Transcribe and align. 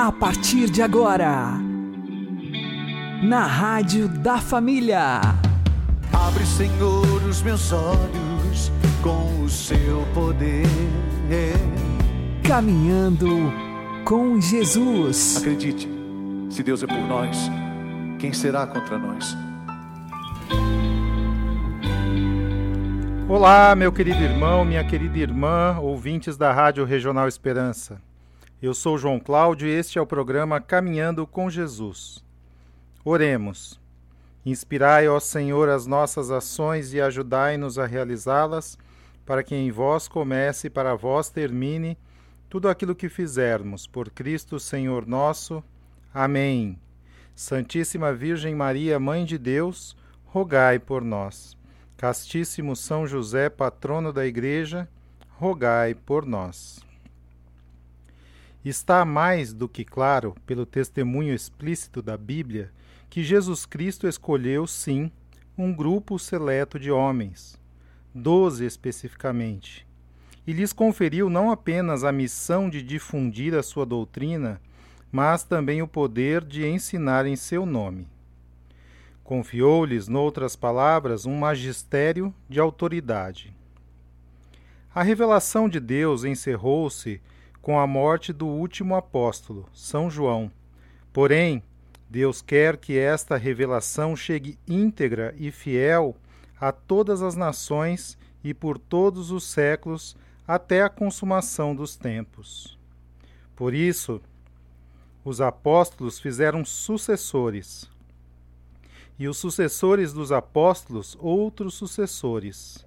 A 0.00 0.12
partir 0.12 0.70
de 0.70 0.80
agora, 0.80 1.54
na 3.20 3.44
Rádio 3.44 4.06
da 4.06 4.38
Família. 4.38 5.18
Abre, 6.12 6.46
Senhor, 6.46 7.24
os 7.28 7.42
meus 7.42 7.72
olhos 7.72 8.70
com 9.02 9.42
o 9.42 9.48
seu 9.48 10.06
poder. 10.14 10.68
Caminhando 12.46 13.52
com 14.04 14.40
Jesus. 14.40 15.38
Acredite, 15.38 15.88
se 16.48 16.62
Deus 16.62 16.84
é 16.84 16.86
por 16.86 17.00
nós, 17.00 17.50
quem 18.20 18.32
será 18.32 18.68
contra 18.68 18.96
nós? 18.96 19.36
Olá, 23.28 23.74
meu 23.74 23.90
querido 23.90 24.22
irmão, 24.22 24.64
minha 24.64 24.84
querida 24.84 25.18
irmã, 25.18 25.76
ouvintes 25.80 26.36
da 26.36 26.52
Rádio 26.52 26.84
Regional 26.84 27.26
Esperança. 27.26 28.00
Eu 28.60 28.74
sou 28.74 28.98
João 28.98 29.20
Cláudio 29.20 29.68
e 29.68 29.70
este 29.70 30.00
é 30.00 30.02
o 30.02 30.06
programa 30.06 30.60
Caminhando 30.60 31.24
com 31.24 31.48
Jesus. 31.48 32.24
Oremos. 33.04 33.80
Inspirai, 34.44 35.06
ó 35.06 35.20
Senhor, 35.20 35.68
as 35.68 35.86
nossas 35.86 36.28
ações 36.28 36.92
e 36.92 37.00
ajudai-nos 37.00 37.78
a 37.78 37.86
realizá-las, 37.86 38.76
para 39.24 39.44
que 39.44 39.54
em 39.54 39.70
vós 39.70 40.08
comece 40.08 40.66
e 40.66 40.70
para 40.70 40.96
vós 40.96 41.30
termine 41.30 41.96
tudo 42.48 42.68
aquilo 42.68 42.96
que 42.96 43.08
fizermos, 43.08 43.86
por 43.86 44.10
Cristo 44.10 44.58
Senhor 44.58 45.06
nosso. 45.06 45.62
Amém. 46.12 46.80
Santíssima 47.36 48.12
Virgem 48.12 48.56
Maria, 48.56 48.98
Mãe 48.98 49.24
de 49.24 49.38
Deus, 49.38 49.96
rogai 50.24 50.80
por 50.80 51.04
nós. 51.04 51.56
Castíssimo 51.96 52.74
São 52.74 53.06
José, 53.06 53.48
patrono 53.48 54.12
da 54.12 54.26
Igreja, 54.26 54.88
rogai 55.36 55.94
por 55.94 56.26
nós. 56.26 56.87
Está 58.64 59.04
mais 59.04 59.52
do 59.52 59.68
que 59.68 59.84
claro, 59.84 60.34
pelo 60.44 60.66
testemunho 60.66 61.32
explícito 61.32 62.02
da 62.02 62.16
Bíblia, 62.16 62.72
que 63.08 63.22
Jesus 63.22 63.64
Cristo 63.64 64.06
escolheu, 64.06 64.66
sim, 64.66 65.10
um 65.56 65.72
grupo 65.72 66.18
seleto 66.18 66.78
de 66.78 66.90
homens, 66.90 67.58
doze 68.14 68.64
especificamente, 68.64 69.86
e 70.46 70.52
lhes 70.52 70.72
conferiu 70.72 71.30
não 71.30 71.50
apenas 71.50 72.04
a 72.04 72.12
missão 72.12 72.68
de 72.68 72.82
difundir 72.82 73.54
a 73.54 73.62
sua 73.62 73.86
doutrina, 73.86 74.60
mas 75.10 75.44
também 75.44 75.80
o 75.80 75.88
poder 75.88 76.44
de 76.44 76.66
ensinar 76.66 77.26
em 77.26 77.36
seu 77.36 77.64
nome. 77.64 78.06
Confiou-lhes, 79.24 80.08
noutras 80.08 80.56
palavras, 80.56 81.26
um 81.26 81.36
magistério 81.36 82.34
de 82.48 82.58
autoridade. 82.58 83.54
A 84.94 85.02
revelação 85.02 85.68
de 85.68 85.78
Deus 85.78 86.24
encerrou-se 86.24 87.20
com 87.68 87.78
a 87.78 87.86
morte 87.86 88.32
do 88.32 88.46
último 88.46 88.96
apóstolo, 88.96 89.68
São 89.74 90.08
João. 90.08 90.50
Porém, 91.12 91.62
Deus 92.08 92.40
quer 92.40 92.78
que 92.78 92.96
esta 92.96 93.36
revelação 93.36 94.16
chegue 94.16 94.58
íntegra 94.66 95.34
e 95.36 95.50
fiel 95.50 96.16
a 96.58 96.72
todas 96.72 97.20
as 97.20 97.36
nações 97.36 98.16
e 98.42 98.54
por 98.54 98.78
todos 98.78 99.30
os 99.30 99.44
séculos 99.44 100.16
até 100.46 100.80
a 100.80 100.88
consumação 100.88 101.76
dos 101.76 101.94
tempos. 101.94 102.78
Por 103.54 103.74
isso, 103.74 104.18
os 105.22 105.42
apóstolos 105.42 106.18
fizeram 106.18 106.64
sucessores, 106.64 107.86
e 109.18 109.28
os 109.28 109.36
sucessores 109.36 110.10
dos 110.14 110.32
apóstolos 110.32 111.18
outros 111.20 111.74
sucessores, 111.74 112.82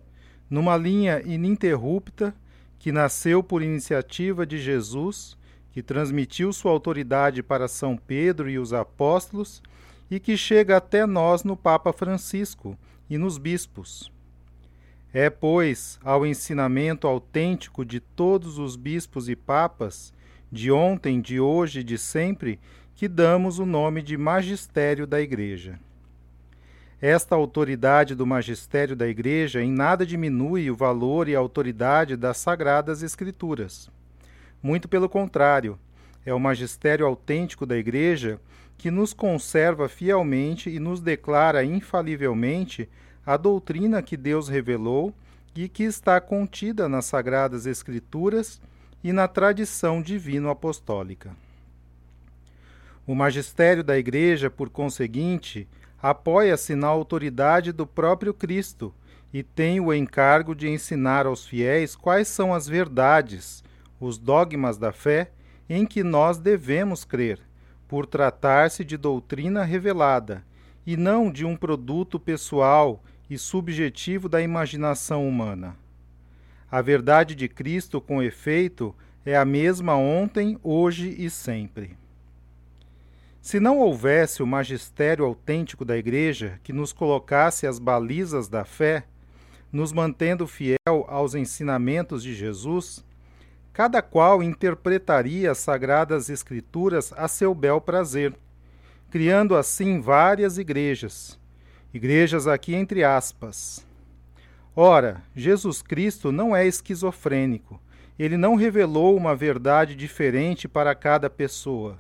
numa 0.50 0.76
linha 0.76 1.22
ininterrupta 1.22 2.34
que 2.82 2.92
nasceu 2.92 3.44
por 3.44 3.62
iniciativa 3.62 4.44
de 4.44 4.58
Jesus, 4.58 5.38
que 5.72 5.84
transmitiu 5.84 6.52
sua 6.52 6.72
autoridade 6.72 7.44
para 7.44 7.68
São 7.68 7.96
Pedro 7.96 8.50
e 8.50 8.58
os 8.58 8.74
apóstolos 8.74 9.62
e 10.10 10.20
que 10.20 10.36
chega 10.36 10.78
até 10.78 11.06
nós 11.06 11.44
no 11.44 11.56
Papa 11.56 11.94
Francisco 11.94 12.76
e 13.08 13.20
nos 13.20 13.38
bispos. 13.38 14.12
É, 15.14 15.30
pois, 15.30 16.00
ao 16.04 16.26
ensinamento 16.26 17.06
autêntico 17.06 17.86
de 17.86 18.00
todos 18.00 18.58
os 18.58 18.76
bispos 18.76 19.30
e 19.30 19.36
papas, 19.36 20.12
de 20.52 20.72
ontem, 20.72 21.22
de 21.22 21.40
hoje 21.40 21.82
e 21.82 21.84
de 21.84 22.00
sempre, 22.00 22.60
que 22.96 23.08
damos 23.08 23.60
o 23.60 23.66
nome 23.66 24.02
de 24.02 24.18
magistério 24.18 25.06
da 25.06 25.22
Igreja. 25.22 25.80
Esta 27.02 27.34
autoridade 27.34 28.14
do 28.14 28.28
magistério 28.28 28.96
da 28.96 29.08
Igreja 29.08 29.60
em 29.60 29.72
nada 29.72 30.06
diminui 30.06 30.70
o 30.70 30.76
valor 30.76 31.28
e 31.28 31.36
a 31.36 31.40
autoridade 31.40 32.16
das 32.16 32.38
Sagradas 32.38 33.02
Escrituras. 33.02 33.90
Muito 34.62 34.88
pelo 34.88 35.10
contrário, 35.10 35.80
é 36.24 36.32
o 36.32 36.40
magistério 36.40 37.04
autêntico 37.08 37.66
da 37.66 37.76
Igreja 37.76 38.40
que 38.78 38.92
nos 38.92 39.14
conserva 39.14 39.90
fielmente 39.90 40.70
e 40.70 40.80
nos 40.80 41.02
declara 41.02 41.64
infalivelmente 41.64 42.88
a 43.26 43.36
doutrina 43.36 44.04
que 44.04 44.16
Deus 44.16 44.48
revelou 44.48 45.12
e 45.56 45.68
que 45.68 45.82
está 45.82 46.22
contida 46.22 46.88
nas 46.88 47.06
Sagradas 47.06 47.66
Escrituras 47.66 48.62
e 49.04 49.12
na 49.12 49.28
tradição 49.28 50.04
divino-apostólica. 50.04 51.36
O 53.08 53.16
magistério 53.16 53.84
da 53.84 53.98
Igreja, 53.98 54.52
por 54.52 54.70
conseguinte, 54.70 55.68
apoia-se 56.02 56.76
na 56.76 56.88
autoridade 56.88 57.72
do 57.72 57.86
próprio 57.86 58.34
Cristo 58.34 58.94
e 59.34 59.44
tem 59.44 59.80
o 59.80 59.94
encargo 59.94 60.56
de 60.56 60.68
ensinar 60.68 61.26
aos 61.26 61.46
fiéis 61.46 61.96
quais 61.96 62.28
são 62.28 62.54
as 62.54 62.68
verdades, 62.68 63.64
os 64.00 64.18
dogmas 64.18 64.78
da 64.78 64.92
fé 64.92 65.32
em 65.70 65.86
que 65.86 66.04
nós 66.04 66.38
devemos 66.38 67.06
crer, 67.06 67.40
por 67.88 68.06
tratar-se 68.06 68.84
de 68.84 68.98
doutrina 68.98 69.64
revelada 69.64 70.44
e 70.86 70.98
não 70.98 71.32
de 71.32 71.46
um 71.46 71.56
produto 71.56 72.20
pessoal 72.20 73.02
e 73.30 73.38
subjetivo 73.38 74.28
da 74.28 74.42
imaginação 74.42 75.28
humana. 75.28 75.78
A 76.70 76.82
verdade 76.82 77.36
de 77.36 77.48
Cristo, 77.48 78.02
com 78.02 78.24
efeito, 78.24 78.96
é 79.26 79.38
a 79.38 79.46
mesma 79.46 79.96
ontem, 79.96 80.58
hoje 80.64 81.16
e 81.18 81.30
sempre. 81.30 82.01
Se 83.42 83.60
não 83.60 83.80
houvesse 83.80 84.44
o 84.44 84.48
magistério 84.48 85.26
autêntico 85.26 85.84
da 85.84 85.98
Igreja 85.98 86.60
que 86.62 86.72
nos 86.72 86.94
colocasse 86.94 87.66
as 87.66 87.80
balizas 87.80 88.48
da 88.48 88.64
fé, 88.64 89.04
nos 89.72 89.92
mantendo 89.92 90.46
fiel 90.46 90.78
aos 91.08 91.34
ensinamentos 91.34 92.22
de 92.22 92.36
Jesus, 92.36 93.04
cada 93.74 94.00
qual 94.00 94.44
interpretaria 94.44 95.50
as 95.50 95.58
sagradas 95.58 96.30
Escrituras 96.30 97.12
a 97.18 97.28
seu 97.28 97.56
bel 97.56 97.82
prazer, 97.82 98.36
criando 99.10 99.56
assim 99.56 100.00
várias 100.00 100.60
igrejas. 100.60 101.40
Igrejas 101.92 102.46
aqui 102.46 102.76
entre 102.76 103.04
aspas. 103.04 103.86
Ora, 104.76 105.24
Jesus 105.36 105.82
Cristo 105.82 106.32
não 106.32 106.56
é 106.56 106.68
esquizofrênico. 106.68 107.82
Ele 108.20 108.38
não 108.38 108.54
revelou 108.54 109.18
uma 109.18 109.36
verdade 109.36 109.96
diferente 109.96 110.68
para 110.68 110.94
cada 110.94 111.28
pessoa. 111.28 111.98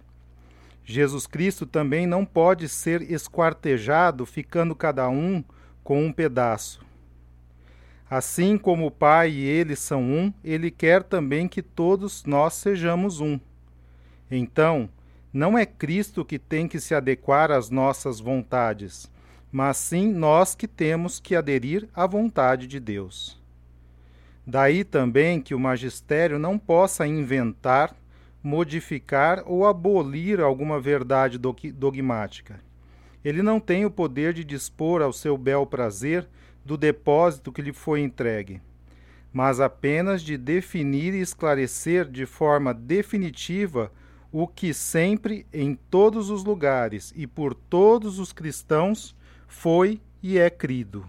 Jesus 0.84 1.28
Cristo 1.28 1.66
também 1.66 2.06
não 2.06 2.26
pode 2.26 2.68
ser 2.68 3.02
esquartejado, 3.12 4.26
ficando 4.26 4.76
cada 4.76 5.08
um 5.10 5.44
com 5.84 6.06
um 6.06 6.12
pedaço. 6.12 6.84
Assim 8.10 8.58
como 8.58 8.88
o 8.88 8.92
Pai 8.92 9.32
e 9.32 9.44
ele 9.46 9.76
são 9.76 10.04
um, 10.04 10.34
ele 10.44 10.70
quer 10.70 11.04
também 11.04 11.48
que 11.48 11.62
todos 11.62 12.26
nós 12.26 12.56
sejamos 12.56 13.22
um. 13.22 13.40
Então, 14.30 14.90
não 15.34 15.58
é 15.58 15.66
Cristo 15.66 16.26
que 16.26 16.38
tem 16.38 16.68
que 16.68 16.80
se 16.80 16.94
adequar 16.94 17.52
às 17.52 17.70
nossas 17.70 18.20
vontades, 18.20 19.10
mas 19.50 19.78
sim 19.78 20.12
nós 20.12 20.56
que 20.56 20.68
temos 20.68 21.22
que 21.22 21.36
aderir 21.36 21.88
à 21.94 22.06
vontade 22.06 22.68
de 22.68 22.80
Deus. 22.82 23.40
Daí 24.46 24.84
também 24.84 25.40
que 25.40 25.56
o 25.56 25.60
magistério 25.60 26.38
não 26.38 26.58
possa 26.58 27.08
inventar 27.08 27.96
modificar 28.44 29.44
ou 29.46 29.66
abolir 29.66 30.40
alguma 30.40 30.80
verdade 30.80 31.38
dogmática. 31.38 32.60
Ele 33.24 33.44
não 33.44 33.60
tem 33.60 33.86
o 33.86 33.92
poder 33.92 34.34
de 34.34 34.44
dispor 34.44 35.02
ao 35.02 35.14
seu 35.14 35.38
bel 35.38 35.66
prazer 35.66 36.28
do 36.66 36.76
depósito 36.76 37.52
que 37.52 37.62
lhe 37.62 37.74
foi 37.74 38.02
entregue, 38.02 38.62
mas 39.32 39.60
apenas 39.60 40.22
de 40.22 40.38
definir 40.38 41.14
e 41.14 41.22
esclarecer 41.22 42.10
de 42.10 42.26
forma 42.26 42.74
definitiva 42.74 43.92
o 44.32 44.48
que 44.48 44.74
sempre, 44.74 45.46
em 45.54 45.76
todos 45.76 46.30
os 46.30 46.44
lugares 46.44 47.14
e 47.16 47.28
por 47.28 47.54
todos 47.54 48.18
os 48.18 48.32
cristãos, 48.32 49.16
foi 49.48 50.00
e 50.24 50.38
é 50.38 50.50
crido. 50.50 51.06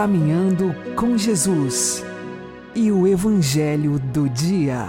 Caminhando 0.00 0.74
com 0.96 1.18
Jesus 1.18 2.02
e 2.74 2.90
o 2.90 3.06
Evangelho 3.06 3.98
do 3.98 4.30
Dia. 4.30 4.88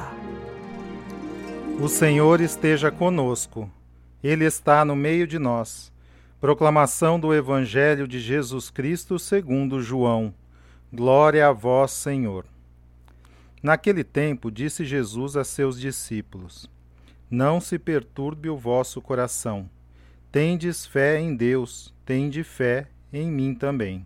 O 1.82 1.90
Senhor 1.90 2.40
esteja 2.40 2.90
conosco, 2.90 3.70
Ele 4.24 4.46
está 4.46 4.86
no 4.86 4.96
meio 4.96 5.28
de 5.28 5.38
nós. 5.38 5.92
Proclamação 6.40 7.20
do 7.20 7.34
Evangelho 7.34 8.08
de 8.08 8.22
Jesus 8.22 8.70
Cristo 8.70 9.20
segundo 9.20 9.82
João. 9.82 10.34
Glória 10.94 11.46
a 11.46 11.52
vós, 11.52 11.92
Senhor. 11.92 12.46
Naquele 13.62 14.06
tempo 14.06 14.50
disse 14.50 14.86
Jesus 14.86 15.36
a 15.36 15.44
seus 15.44 15.78
discípulos: 15.78 16.70
Não 17.30 17.60
se 17.60 17.78
perturbe 17.78 18.50
o 18.50 18.56
vosso 18.56 19.02
coração. 19.02 19.70
Tendes 20.32 20.86
fé 20.86 21.20
em 21.20 21.36
Deus, 21.36 21.94
tende 22.06 22.46
fé 22.46 22.88
em 23.12 23.30
mim 23.30 23.54
também. 23.54 24.06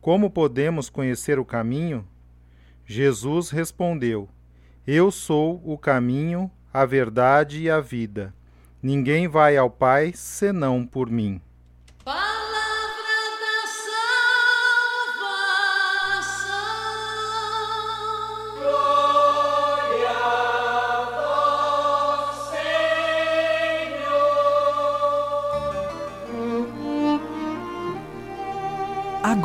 Como 0.00 0.30
podemos 0.30 0.88
conhecer 0.88 1.38
o 1.38 1.44
caminho? 1.44 2.06
Jesus 2.86 3.50
respondeu: 3.50 4.28
Eu 4.86 5.10
sou 5.10 5.60
o 5.64 5.76
caminho, 5.76 6.50
a 6.72 6.86
verdade 6.86 7.60
e 7.62 7.70
a 7.70 7.80
vida. 7.80 8.34
Ninguém 8.82 9.28
vai 9.28 9.58
ao 9.58 9.68
Pai 9.68 10.12
senão 10.14 10.86
por 10.86 11.10
mim. 11.10 11.40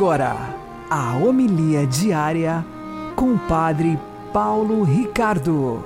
Agora, 0.06 0.36
a 0.88 1.16
homilia 1.16 1.84
diária 1.84 2.64
com 3.16 3.34
o 3.34 3.38
Padre 3.48 3.98
Paulo 4.32 4.84
Ricardo. 4.84 5.84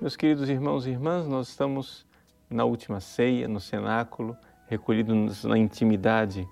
Meus 0.00 0.16
queridos 0.16 0.48
irmãos 0.48 0.86
e 0.86 0.90
irmãs, 0.92 1.26
nós 1.28 1.48
estamos 1.48 2.06
na 2.48 2.64
última 2.64 3.00
ceia, 3.00 3.46
no 3.46 3.60
cenáculo, 3.60 4.34
recolhidos 4.66 5.44
na 5.44 5.58
intimidade 5.58 6.48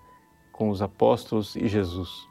com 0.53 0.69
os 0.69 0.83
apóstolos 0.83 1.57
e 1.57 1.67
Jesus. 1.67 2.29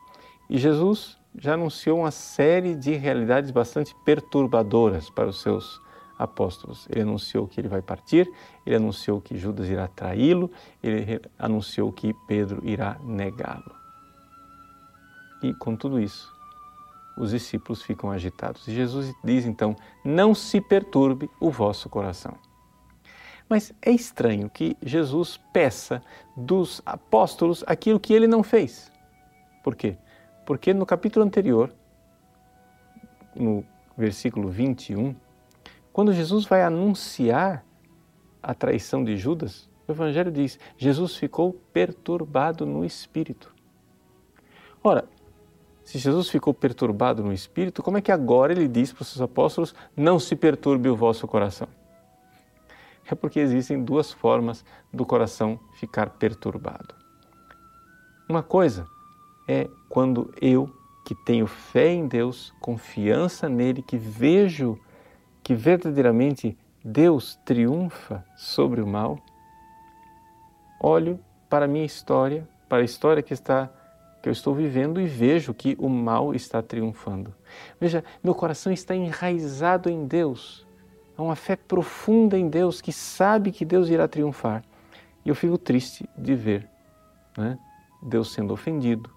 E 0.47 0.59
Jesus 0.59 1.17
já 1.35 1.55
anunciou 1.55 2.01
uma 2.01 2.11
série 2.11 2.75
de 2.75 2.93
realidades 2.93 3.49
bastante 3.49 3.95
perturbadoras 4.05 5.09
para 5.09 5.25
os 5.25 5.41
seus 5.41 5.81
apóstolos. 6.17 6.87
Ele 6.89 7.01
anunciou 7.01 7.47
que 7.47 7.59
ele 7.59 7.67
vai 7.67 7.81
partir, 7.81 8.31
ele 8.65 8.75
anunciou 8.75 9.21
que 9.21 9.37
Judas 9.37 9.69
irá 9.69 9.87
traí-lo, 9.87 10.51
ele 10.81 11.21
anunciou 11.37 11.91
que 11.91 12.13
Pedro 12.27 12.61
irá 12.67 12.97
negá-lo. 13.03 13.75
E 15.41 15.53
com 15.53 15.75
tudo 15.75 15.99
isso, 15.99 16.33
os 17.17 17.31
discípulos 17.31 17.81
ficam 17.81 18.11
agitados. 18.11 18.67
E 18.67 18.73
Jesus 18.73 19.13
diz 19.23 19.45
então: 19.45 19.75
Não 20.03 20.33
se 20.33 20.61
perturbe 20.61 21.29
o 21.39 21.49
vosso 21.49 21.89
coração. 21.89 22.37
Mas 23.49 23.73
é 23.81 23.91
estranho 23.91 24.49
que 24.49 24.75
Jesus 24.83 25.39
peça 25.53 26.01
dos 26.35 26.81
apóstolos 26.85 27.63
aquilo 27.65 27.99
que 27.99 28.13
ele 28.13 28.27
não 28.27 28.43
fez. 28.43 28.91
Por 29.63 29.75
quê? 29.75 29.97
Porque 30.45 30.73
no 30.73 30.85
capítulo 30.85 31.25
anterior, 31.25 31.73
no 33.35 33.65
versículo 33.97 34.49
21, 34.49 35.15
quando 35.97 36.13
Jesus 36.13 36.45
vai 36.45 36.61
anunciar 36.61 37.65
a 38.43 38.53
traição 38.53 39.03
de 39.03 39.17
Judas, 39.17 39.67
o 39.87 39.91
Evangelho 39.91 40.31
diz: 40.31 40.59
Jesus 40.77 41.15
ficou 41.15 41.53
perturbado 41.73 42.67
no 42.67 42.85
espírito. 42.85 43.51
Ora, 44.83 45.05
se 45.83 45.97
Jesus 45.97 46.29
ficou 46.29 46.53
perturbado 46.53 47.23
no 47.23 47.33
espírito, 47.33 47.81
como 47.81 47.97
é 47.97 48.01
que 48.01 48.11
agora 48.11 48.53
ele 48.53 48.67
diz 48.67 48.93
para 48.93 49.01
os 49.01 49.07
seus 49.07 49.23
apóstolos: 49.23 49.73
não 49.95 50.19
se 50.19 50.35
perturbe 50.35 50.87
o 50.87 50.95
vosso 50.95 51.27
coração? 51.27 51.67
É 53.09 53.15
porque 53.15 53.39
existem 53.39 53.83
duas 53.83 54.11
formas 54.11 54.63
do 54.93 55.03
coração 55.03 55.59
ficar 55.79 56.11
perturbado. 56.11 56.93
Uma 58.29 58.43
coisa 58.43 58.85
é 59.47 59.67
quando 59.89 60.31
eu, 60.39 60.71
que 61.03 61.15
tenho 61.15 61.47
fé 61.47 61.91
em 61.91 62.07
Deus, 62.07 62.53
confiança 62.61 63.49
nele, 63.49 63.81
que 63.81 63.97
vejo 63.97 64.79
que 65.47 65.55
verdadeiramente 65.55 66.57
Deus 66.83 67.39
triunfa 67.45 68.21
sobre 68.35 68.81
o 68.81 68.85
mal, 68.85 69.17
olho 70.77 71.21
para 71.49 71.63
a 71.63 71.67
minha 71.69 71.85
história, 71.85 72.45
para 72.67 72.79
a 72.79 72.83
história 72.83 73.23
que 73.23 73.33
está 73.33 73.71
que 74.21 74.27
eu 74.27 74.33
estou 74.33 74.53
vivendo 74.53 74.99
e 74.99 75.05
vejo 75.05 75.53
que 75.53 75.73
o 75.79 75.87
mal 75.87 76.35
está 76.35 76.61
triunfando. 76.61 77.33
Veja, 77.79 78.03
meu 78.21 78.35
coração 78.35 78.73
está 78.73 78.93
enraizado 78.93 79.89
em 79.89 80.05
Deus. 80.05 80.67
Há 81.17 81.23
uma 81.23 81.37
fé 81.37 81.55
profunda 81.55 82.37
em 82.37 82.49
Deus 82.49 82.81
que 82.81 82.91
sabe 82.91 83.53
que 83.53 83.63
Deus 83.63 83.87
irá 83.87 84.05
triunfar. 84.05 84.65
E 85.23 85.29
eu 85.29 85.35
fico 85.35 85.57
triste 85.57 86.09
de 86.17 86.35
ver 86.35 86.69
né, 87.37 87.57
Deus 88.03 88.33
sendo 88.33 88.53
ofendido. 88.53 89.09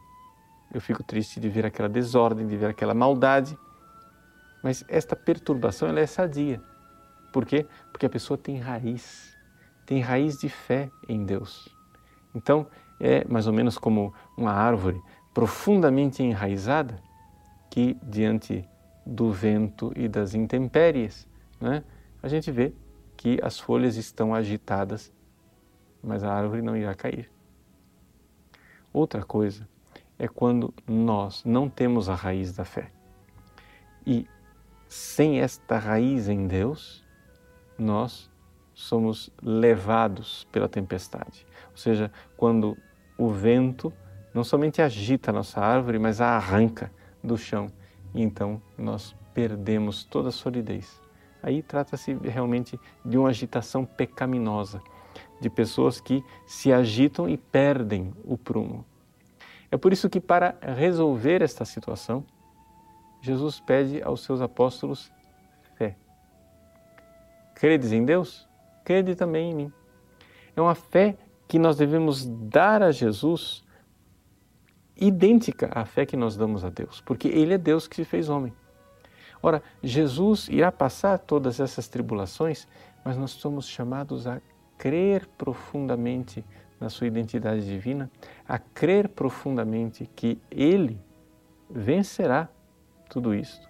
Eu 0.72 0.80
fico 0.80 1.02
triste 1.02 1.40
de 1.40 1.48
ver 1.48 1.66
aquela 1.66 1.88
desordem, 1.88 2.46
de 2.46 2.56
ver 2.56 2.66
aquela 2.66 2.94
maldade. 2.94 3.58
Mas 4.62 4.84
esta 4.88 5.16
perturbação 5.16 5.88
ela 5.88 6.00
é 6.00 6.06
sadia. 6.06 6.60
Por 7.32 7.46
quê? 7.46 7.66
Porque 7.92 8.06
a 8.06 8.10
pessoa 8.10 8.36
tem 8.36 8.58
raiz, 8.58 9.36
tem 9.86 10.00
raiz 10.00 10.38
de 10.38 10.48
fé 10.48 10.90
em 11.08 11.24
Deus. 11.24 11.68
Então, 12.34 12.66
é 12.98 13.24
mais 13.26 13.46
ou 13.46 13.52
menos 13.52 13.78
como 13.78 14.12
uma 14.36 14.52
árvore 14.52 15.00
profundamente 15.32 16.22
enraizada 16.22 17.00
que, 17.70 17.96
diante 18.02 18.68
do 19.06 19.32
vento 19.32 19.92
e 19.96 20.08
das 20.08 20.34
intempéries, 20.34 21.26
né, 21.60 21.82
a 22.22 22.28
gente 22.28 22.50
vê 22.50 22.74
que 23.16 23.38
as 23.42 23.58
folhas 23.58 23.96
estão 23.96 24.34
agitadas, 24.34 25.12
mas 26.02 26.22
a 26.24 26.32
árvore 26.32 26.62
não 26.62 26.76
irá 26.76 26.94
cair. 26.94 27.30
Outra 28.92 29.22
coisa 29.22 29.68
é 30.18 30.26
quando 30.26 30.74
nós 30.86 31.44
não 31.44 31.68
temos 31.68 32.08
a 32.08 32.14
raiz 32.14 32.52
da 32.52 32.64
fé. 32.64 32.90
E 34.06 34.26
sem 34.90 35.40
esta 35.40 35.78
raiz 35.78 36.28
em 36.28 36.48
Deus, 36.48 37.04
nós 37.78 38.28
somos 38.74 39.30
levados 39.40 40.48
pela 40.50 40.68
tempestade. 40.68 41.46
Ou 41.70 41.76
seja, 41.76 42.10
quando 42.36 42.76
o 43.16 43.30
vento 43.30 43.92
não 44.34 44.42
somente 44.42 44.82
agita 44.82 45.30
a 45.30 45.34
nossa 45.34 45.60
árvore, 45.60 45.98
mas 45.98 46.20
a 46.20 46.36
arranca 46.36 46.90
do 47.22 47.38
chão 47.38 47.70
e 48.12 48.20
então 48.20 48.60
nós 48.76 49.14
perdemos 49.32 50.02
toda 50.02 50.30
a 50.30 50.32
solidez. 50.32 51.00
Aí 51.40 51.62
trata-se 51.62 52.14
realmente 52.14 52.78
de 53.04 53.16
uma 53.16 53.28
agitação 53.28 53.84
pecaminosa, 53.84 54.82
de 55.40 55.48
pessoas 55.48 56.00
que 56.00 56.24
se 56.46 56.72
agitam 56.72 57.28
e 57.28 57.36
perdem 57.36 58.12
o 58.24 58.36
prumo. 58.36 58.84
É 59.70 59.76
por 59.76 59.92
isso 59.92 60.10
que, 60.10 60.20
para 60.20 60.56
resolver 60.60 61.42
esta 61.42 61.64
situação, 61.64 62.24
Jesus 63.20 63.60
pede 63.60 64.02
aos 64.02 64.22
seus 64.22 64.40
apóstolos 64.40 65.12
fé. 65.76 65.96
Credes 67.54 67.92
em 67.92 68.04
Deus? 68.04 68.48
Crede 68.84 69.14
também 69.14 69.50
em 69.50 69.54
mim. 69.54 69.72
É 70.56 70.60
uma 70.60 70.74
fé 70.74 71.16
que 71.46 71.58
nós 71.58 71.76
devemos 71.76 72.24
dar 72.26 72.82
a 72.82 72.90
Jesus 72.90 73.64
idêntica 74.96 75.70
à 75.72 75.84
fé 75.84 76.04
que 76.04 76.16
nós 76.16 76.36
damos 76.36 76.64
a 76.64 76.70
Deus, 76.70 77.00
porque 77.00 77.28
Ele 77.28 77.54
é 77.54 77.58
Deus 77.58 77.88
que 77.88 77.96
se 77.96 78.04
fez 78.04 78.28
homem. 78.28 78.52
Ora, 79.42 79.62
Jesus 79.82 80.48
irá 80.48 80.70
passar 80.70 81.18
todas 81.18 81.60
essas 81.60 81.88
tribulações, 81.88 82.68
mas 83.04 83.16
nós 83.16 83.30
somos 83.30 83.66
chamados 83.66 84.26
a 84.26 84.40
crer 84.76 85.26
profundamente 85.38 86.44
na 86.78 86.88
sua 86.88 87.06
identidade 87.06 87.66
divina, 87.66 88.10
a 88.46 88.58
crer 88.58 89.08
profundamente 89.08 90.08
que 90.14 90.38
Ele 90.50 91.00
vencerá 91.68 92.48
tudo 93.10 93.34
isto. 93.34 93.68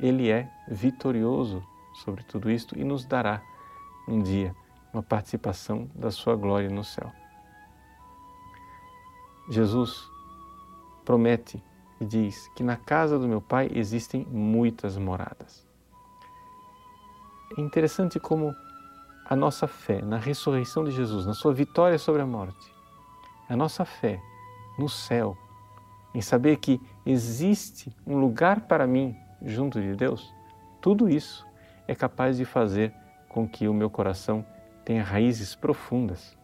Ele 0.00 0.30
é 0.30 0.50
vitorioso 0.68 1.62
sobre 2.02 2.24
tudo 2.24 2.50
isto 2.50 2.76
e 2.76 2.82
nos 2.82 3.04
dará 3.04 3.40
um 4.08 4.20
dia 4.20 4.54
uma 4.92 5.02
participação 5.02 5.90
da 5.94 6.10
sua 6.10 6.36
glória 6.36 6.70
no 6.70 6.84
céu. 6.84 7.12
Jesus 9.48 10.08
promete 11.04 11.62
e 12.00 12.04
diz 12.04 12.48
que 12.56 12.62
na 12.62 12.76
casa 12.76 13.18
do 13.18 13.28
meu 13.28 13.40
Pai 13.40 13.70
existem 13.74 14.24
muitas 14.30 14.96
moradas. 14.96 15.66
É 17.56 17.60
interessante 17.60 18.18
como 18.18 18.54
a 19.26 19.36
nossa 19.36 19.66
fé 19.66 20.02
na 20.02 20.16
ressurreição 20.16 20.84
de 20.84 20.90
Jesus, 20.90 21.26
na 21.26 21.34
sua 21.34 21.52
vitória 21.52 21.98
sobre 21.98 22.22
a 22.22 22.26
morte, 22.26 22.74
a 23.48 23.56
nossa 23.56 23.84
fé 23.84 24.20
no 24.78 24.88
céu, 24.88 25.36
em 26.14 26.20
saber 26.20 26.56
que 26.56 26.80
existe 27.04 27.94
um 28.06 28.16
lugar 28.18 28.62
para 28.62 28.86
mim 28.86 29.16
junto 29.42 29.80
de 29.80 29.94
Deus, 29.94 30.32
tudo 30.80 31.08
isso 31.08 31.46
é 31.86 31.94
capaz 31.94 32.36
de 32.36 32.44
fazer 32.44 32.92
com 33.28 33.48
que 33.48 33.68
o 33.68 33.74
meu 33.74 33.90
coração 33.90 34.44
tenha 34.84 35.02
raízes 35.02 35.54
profundas 35.54 36.36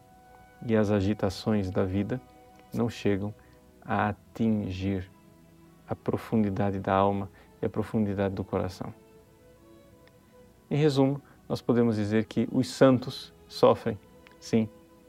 e 0.67 0.76
as 0.76 0.90
agitações 0.90 1.71
da 1.71 1.85
vida 1.85 2.21
não 2.73 2.88
chegam 2.88 3.35
a 3.81 4.09
atingir 4.09 5.11
a 5.88 5.95
profundidade 5.95 6.79
da 6.79 6.95
alma 6.95 7.31
e 7.61 7.67
a 7.67 7.69
profundidade 7.69 8.35
do 8.35 8.45
coração. 8.45 8.93
Em 10.71 10.76
resumo, 10.76 11.21
nós 11.49 11.61
podemos 11.61 11.97
dizer 11.97 12.26
que 12.26 12.49
os 12.52 12.69
santos 12.69 13.33
sofrem, 13.49 13.99
sim, 14.38 14.69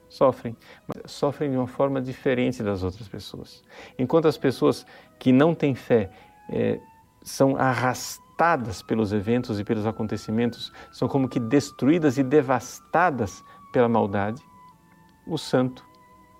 sofrem, 0.09 0.57
mas 0.87 1.11
sofrem 1.11 1.51
de 1.51 1.57
uma 1.57 1.67
forma 1.67 2.01
diferente 2.01 2.63
das 2.63 2.81
outras 2.83 3.07
pessoas. 3.07 3.63
Enquanto 3.97 4.27
as 4.27 4.37
pessoas 4.37 4.85
que 5.21 5.31
não 5.31 5.53
têm 5.53 5.75
fé 5.75 6.09
é, 6.49 6.79
são 7.21 7.55
arrastadas 7.55 8.81
pelos 8.81 9.13
eventos 9.13 9.59
e 9.59 9.63
pelos 9.63 9.85
acontecimentos, 9.85 10.73
são 10.91 11.07
como 11.07 11.29
que 11.29 11.39
destruídas 11.39 12.17
e 12.17 12.23
devastadas 12.23 13.43
pela 13.71 13.87
maldade, 13.87 14.41
o 15.27 15.37
santo 15.37 15.85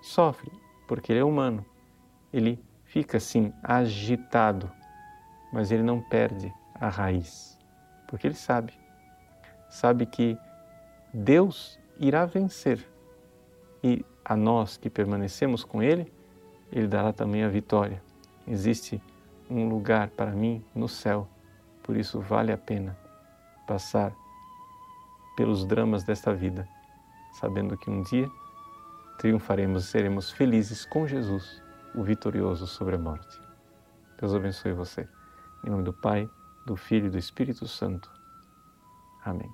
sofre, 0.01 0.51
porque 0.87 1.11
ele 1.11 1.19
é 1.19 1.23
humano. 1.23 1.63
Ele 2.33 2.59
fica 2.83 3.17
assim 3.17 3.53
agitado, 3.61 4.71
mas 5.53 5.71
ele 5.71 5.83
não 5.83 6.01
perde 6.01 6.51
a 6.79 6.89
raiz, 6.89 7.59
porque 8.07 8.25
ele 8.25 8.33
sabe, 8.33 8.73
sabe 9.69 10.07
que 10.07 10.35
Deus 11.13 11.79
irá 11.99 12.25
vencer 12.25 12.83
e 13.83 14.03
a 14.25 14.35
nós 14.35 14.75
que 14.75 14.89
permanecemos 14.89 15.63
com 15.63 15.83
Ele, 15.83 16.11
Ele 16.71 16.87
dará 16.87 17.13
também 17.13 17.43
a 17.43 17.47
vitória. 17.47 18.01
Existe 18.47 19.01
um 19.49 19.67
lugar 19.67 20.09
para 20.09 20.31
mim 20.31 20.63
no 20.73 20.87
céu, 20.87 21.27
por 21.83 21.97
isso 21.97 22.19
vale 22.19 22.51
a 22.51 22.57
pena 22.57 22.97
passar 23.67 24.13
pelos 25.35 25.65
dramas 25.65 26.03
desta 26.03 26.33
vida, 26.33 26.67
sabendo 27.33 27.77
que 27.77 27.89
um 27.89 28.01
dia 28.03 28.29
triunfaremos 29.17 29.85
e 29.85 29.87
seremos 29.87 30.31
felizes 30.31 30.85
com 30.85 31.07
Jesus 31.07 31.61
o 31.95 32.03
vitorioso 32.03 32.65
sobre 32.67 32.95
a 32.95 32.99
morte. 32.99 33.39
Deus 34.19 34.33
abençoe 34.33 34.73
você. 34.73 35.07
Em 35.65 35.69
nome 35.69 35.83
do 35.83 35.93
Pai, 35.93 36.29
do 36.65 36.75
Filho 36.75 37.07
e 37.07 37.09
do 37.09 37.17
Espírito 37.17 37.67
Santo. 37.67 38.09
Amém. 39.23 39.49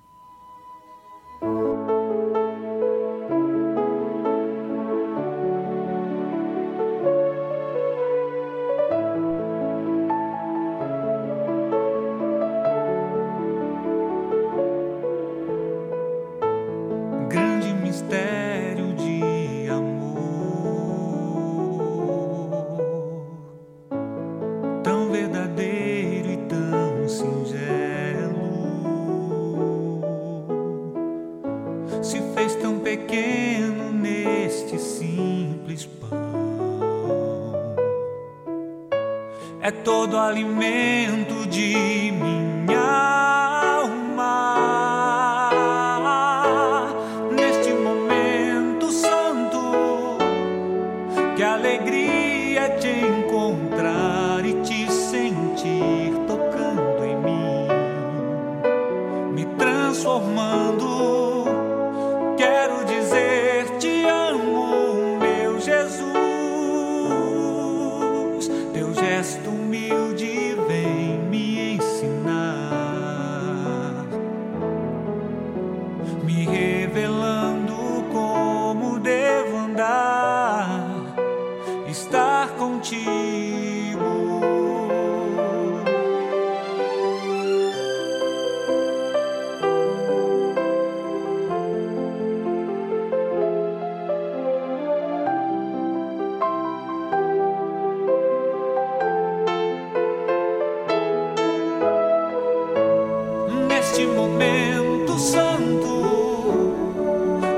Neste 103.98 104.14
momento 104.14 105.18
santo, 105.18 106.04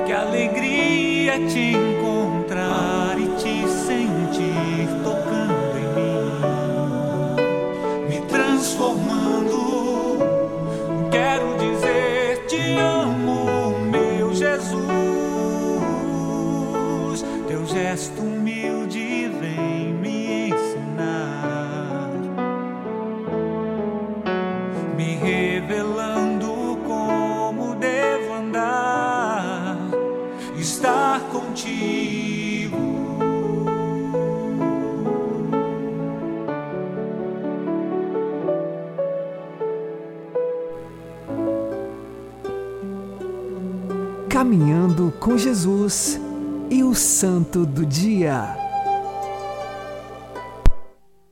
que 0.06 0.12
alegria 0.14 1.34
te 1.46 1.89
Jesus 45.50 46.16
e 46.70 46.84
o 46.84 46.94
Santo 46.94 47.66
do 47.66 47.84
Dia. 47.84 48.54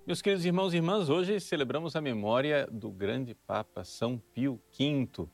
Meus 0.05 0.21
queridos 0.21 0.45
irmãos 0.45 0.75
e 0.75 0.79
irmãs, 0.79 1.09
hoje 1.09 1.39
celebramos 1.39 1.95
a 1.95 2.01
memória 2.01 2.67
do 2.67 2.91
grande 2.91 3.33
Papa 3.33 3.85
São 3.85 4.19
Pio 4.35 4.61
V. 4.77 5.29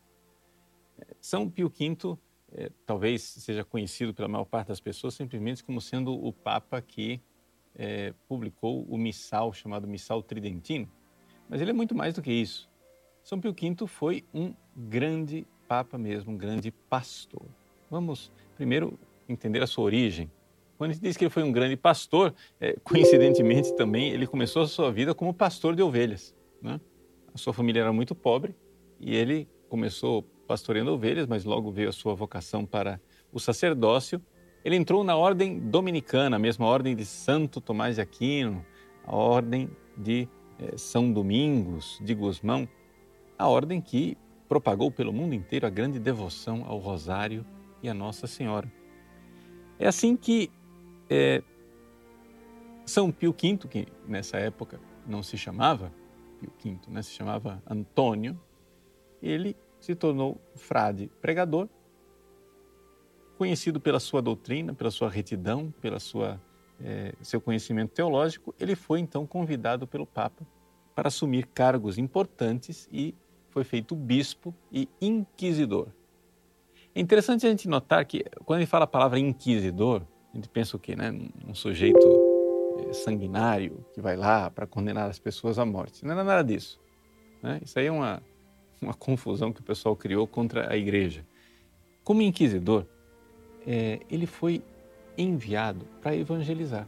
São 1.18 1.48
Pio 1.48 1.70
V 1.70 2.18
eh, 2.52 2.70
talvez 2.84 3.22
seja 3.22 3.64
conhecido 3.64 4.12
pela 4.12 4.28
maior 4.28 4.44
parte 4.44 4.68
das 4.68 4.80
pessoas 4.80 5.14
simplesmente 5.14 5.64
como 5.64 5.80
sendo 5.80 6.12
o 6.12 6.30
Papa 6.30 6.82
que 6.82 7.22
eh, 7.74 8.12
publicou 8.28 8.84
o 8.84 8.98
missal 8.98 9.50
chamado 9.54 9.88
Missal 9.88 10.22
Tridentino. 10.22 10.90
Mas 11.48 11.62
ele 11.62 11.70
é 11.70 11.74
muito 11.74 11.94
mais 11.94 12.12
do 12.12 12.20
que 12.20 12.30
isso. 12.30 12.68
São 13.22 13.40
Pio 13.40 13.54
V 13.54 13.86
foi 13.86 14.26
um 14.34 14.52
grande 14.76 15.46
Papa 15.66 15.96
mesmo, 15.96 16.34
um 16.34 16.36
grande 16.36 16.70
pastor. 16.70 17.46
Vamos 17.90 18.30
primeiro 18.54 18.98
entender 19.28 19.62
a 19.62 19.66
sua 19.66 19.84
origem. 19.84 20.30
Quando 20.76 20.90
a 20.90 20.92
gente 20.94 21.02
diz 21.02 21.16
que 21.16 21.24
ele 21.24 21.30
foi 21.30 21.42
um 21.42 21.52
grande 21.52 21.76
pastor, 21.76 22.34
é, 22.60 22.76
coincidentemente 22.82 23.74
também 23.76 24.10
ele 24.10 24.26
começou 24.26 24.62
a 24.62 24.66
sua 24.66 24.90
vida 24.90 25.14
como 25.14 25.32
pastor 25.32 25.74
de 25.74 25.82
ovelhas. 25.82 26.34
Né? 26.60 26.80
A 27.32 27.38
sua 27.38 27.52
família 27.52 27.80
era 27.80 27.92
muito 27.92 28.14
pobre 28.14 28.54
e 29.00 29.14
ele 29.14 29.48
começou 29.68 30.22
pastoreando 30.46 30.92
ovelhas, 30.92 31.26
mas 31.26 31.44
logo 31.44 31.70
veio 31.70 31.88
a 31.88 31.92
sua 31.92 32.14
vocação 32.14 32.66
para 32.66 33.00
o 33.32 33.40
sacerdócio, 33.40 34.20
ele 34.64 34.76
entrou 34.76 35.04
na 35.04 35.16
ordem 35.16 35.58
dominicana, 35.58 36.36
a 36.36 36.38
mesma 36.38 36.66
ordem 36.66 36.94
de 36.94 37.04
Santo 37.04 37.60
Tomás 37.60 37.96
de 37.96 38.00
Aquino, 38.00 38.64
a 39.06 39.14
ordem 39.14 39.68
de 39.96 40.28
eh, 40.58 40.76
São 40.76 41.12
Domingos 41.12 41.98
de 42.02 42.14
Gusmão, 42.14 42.68
a 43.38 43.48
ordem 43.48 43.80
que 43.80 44.16
propagou 44.48 44.90
pelo 44.90 45.12
mundo 45.12 45.34
inteiro 45.34 45.66
a 45.66 45.70
grande 45.70 45.98
devoção 45.98 46.64
ao 46.66 46.78
Rosário 46.78 47.44
e 47.84 47.88
a 47.88 47.92
Nossa 47.92 48.26
Senhora. 48.26 48.70
É 49.78 49.86
assim 49.86 50.16
que 50.16 50.50
é, 51.10 51.42
São 52.86 53.12
Pio 53.12 53.32
V, 53.32 53.58
que 53.68 53.86
nessa 54.08 54.38
época 54.38 54.80
não 55.06 55.22
se 55.22 55.36
chamava 55.36 55.92
Pio 56.40 56.50
V, 56.62 56.78
né, 56.88 57.02
se 57.02 57.10
chamava 57.10 57.62
Antônio, 57.68 58.40
ele 59.22 59.54
se 59.78 59.94
tornou 59.94 60.40
frade 60.56 61.10
pregador, 61.20 61.68
conhecido 63.36 63.78
pela 63.78 64.00
sua 64.00 64.22
doutrina, 64.22 64.72
pela 64.72 64.90
sua 64.90 65.10
retidão, 65.10 65.70
pela 65.80 66.00
sua 66.00 66.40
é, 66.80 67.14
seu 67.20 67.40
conhecimento 67.40 67.92
teológico, 67.92 68.54
ele 68.58 68.74
foi 68.74 69.00
então 69.00 69.26
convidado 69.26 69.86
pelo 69.86 70.06
Papa 70.06 70.46
para 70.94 71.08
assumir 71.08 71.46
cargos 71.48 71.98
importantes 71.98 72.88
e 72.90 73.14
foi 73.50 73.62
feito 73.62 73.94
bispo 73.94 74.54
e 74.72 74.88
inquisidor. 75.00 75.88
É 76.94 77.00
interessante 77.00 77.44
a 77.44 77.50
gente 77.50 77.68
notar 77.68 78.04
que 78.04 78.24
quando 78.44 78.60
ele 78.60 78.66
fala 78.66 78.84
a 78.84 78.86
palavra 78.86 79.18
inquisidor, 79.18 80.02
a 80.32 80.36
gente 80.36 80.48
pensa 80.48 80.76
o 80.76 80.80
quê, 80.80 80.94
né? 80.94 81.12
Um 81.44 81.54
sujeito 81.54 81.98
é, 82.88 82.92
sanguinário 82.92 83.84
que 83.92 84.00
vai 84.00 84.16
lá 84.16 84.48
para 84.48 84.64
condenar 84.64 85.10
as 85.10 85.18
pessoas 85.18 85.58
à 85.58 85.66
morte. 85.66 86.04
Não 86.04 86.12
é 86.12 86.22
nada 86.22 86.42
disso. 86.42 86.80
Né? 87.42 87.60
Isso 87.64 87.76
aí 87.80 87.86
é 87.86 87.92
uma, 87.92 88.22
uma 88.80 88.94
confusão 88.94 89.52
que 89.52 89.60
o 89.60 89.64
pessoal 89.64 89.96
criou 89.96 90.24
contra 90.24 90.72
a 90.72 90.76
igreja. 90.76 91.26
Como 92.04 92.22
inquisidor, 92.22 92.86
é, 93.66 93.98
ele 94.08 94.26
foi 94.26 94.62
enviado 95.18 95.86
para 96.00 96.14
evangelizar. 96.14 96.86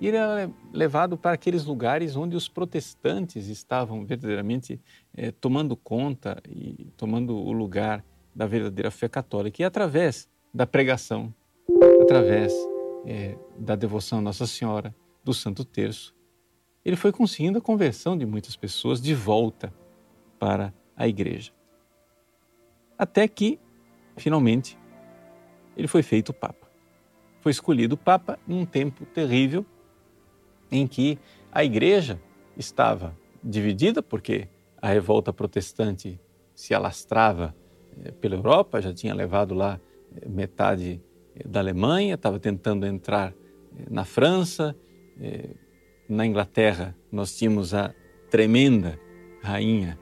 E 0.00 0.08
ele 0.08 0.16
era 0.16 0.50
levado 0.72 1.16
para 1.16 1.32
aqueles 1.32 1.64
lugares 1.64 2.16
onde 2.16 2.36
os 2.36 2.48
protestantes 2.48 3.48
estavam 3.48 4.04
verdadeiramente 4.06 4.80
é, 5.14 5.30
tomando 5.30 5.76
conta 5.76 6.42
e 6.48 6.90
tomando 6.96 7.36
o 7.36 7.52
lugar 7.52 8.02
da 8.34 8.46
verdadeira 8.46 8.90
fé 8.90 9.08
católica. 9.08 9.62
E 9.62 9.64
através 9.64 10.28
da 10.52 10.66
pregação, 10.66 11.32
através 12.02 12.52
é, 13.06 13.36
da 13.58 13.74
devoção 13.74 14.18
a 14.18 14.22
Nossa 14.22 14.46
Senhora, 14.46 14.94
do 15.22 15.32
Santo 15.32 15.64
Terço, 15.64 16.14
ele 16.84 16.96
foi 16.96 17.10
conseguindo 17.10 17.58
a 17.58 17.62
conversão 17.62 18.16
de 18.16 18.26
muitas 18.26 18.56
pessoas 18.56 19.00
de 19.00 19.14
volta 19.14 19.72
para 20.38 20.72
a 20.96 21.08
igreja. 21.08 21.52
Até 22.98 23.26
que, 23.26 23.58
finalmente, 24.16 24.78
ele 25.76 25.88
foi 25.88 26.02
feito 26.02 26.32
Papa. 26.32 26.68
Foi 27.40 27.50
escolhido 27.50 27.96
Papa 27.96 28.38
num 28.46 28.64
tempo 28.66 29.06
terrível 29.06 29.64
em 30.70 30.86
que 30.86 31.18
a 31.50 31.64
igreja 31.64 32.20
estava 32.56 33.16
dividida, 33.42 34.02
porque 34.02 34.48
a 34.80 34.88
revolta 34.88 35.32
protestante 35.32 36.20
se 36.54 36.74
alastrava 36.74 37.54
pela 38.20 38.34
Europa, 38.34 38.80
já 38.80 38.92
tinha 38.92 39.14
levado 39.14 39.54
lá 39.54 39.80
eh, 40.16 40.28
metade 40.28 41.00
eh, 41.34 41.46
da 41.46 41.60
Alemanha, 41.60 42.14
estava 42.14 42.38
tentando 42.38 42.86
entrar 42.86 43.34
na 43.90 44.04
França, 44.04 44.76
na 46.08 46.24
Inglaterra 46.24 46.96
nós 47.10 47.36
tínhamos 47.36 47.74
a 47.74 47.92
tremenda 48.30 48.98
rainha 49.42 49.98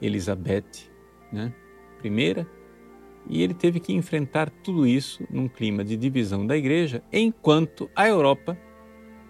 Elizabeth, 0.00 0.90
né, 1.32 1.52
primeira, 1.98 2.46
e 3.28 3.42
ele 3.42 3.54
teve 3.54 3.80
que 3.80 3.92
enfrentar 3.92 4.50
tudo 4.50 4.86
isso 4.86 5.24
num 5.30 5.48
clima 5.48 5.82
de 5.82 5.96
divisão 5.96 6.46
da 6.46 6.56
igreja, 6.56 7.02
enquanto 7.12 7.88
a 7.96 8.06
Europa 8.06 8.56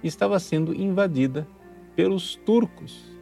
estava 0.03 0.39
sendo 0.39 0.75
invadida 0.75 1.47
pelos 1.95 2.35
turcos. 2.37 3.13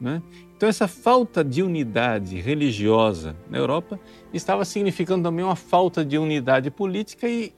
Né? 0.00 0.22
Então, 0.64 0.70
essa 0.70 0.88
falta 0.88 1.44
de 1.44 1.62
unidade 1.62 2.40
religiosa 2.40 3.36
na 3.50 3.58
Europa 3.58 4.00
estava 4.32 4.64
significando 4.64 5.24
também 5.24 5.44
uma 5.44 5.56
falta 5.56 6.02
de 6.02 6.16
unidade 6.16 6.70
política 6.70 7.28
e 7.28 7.52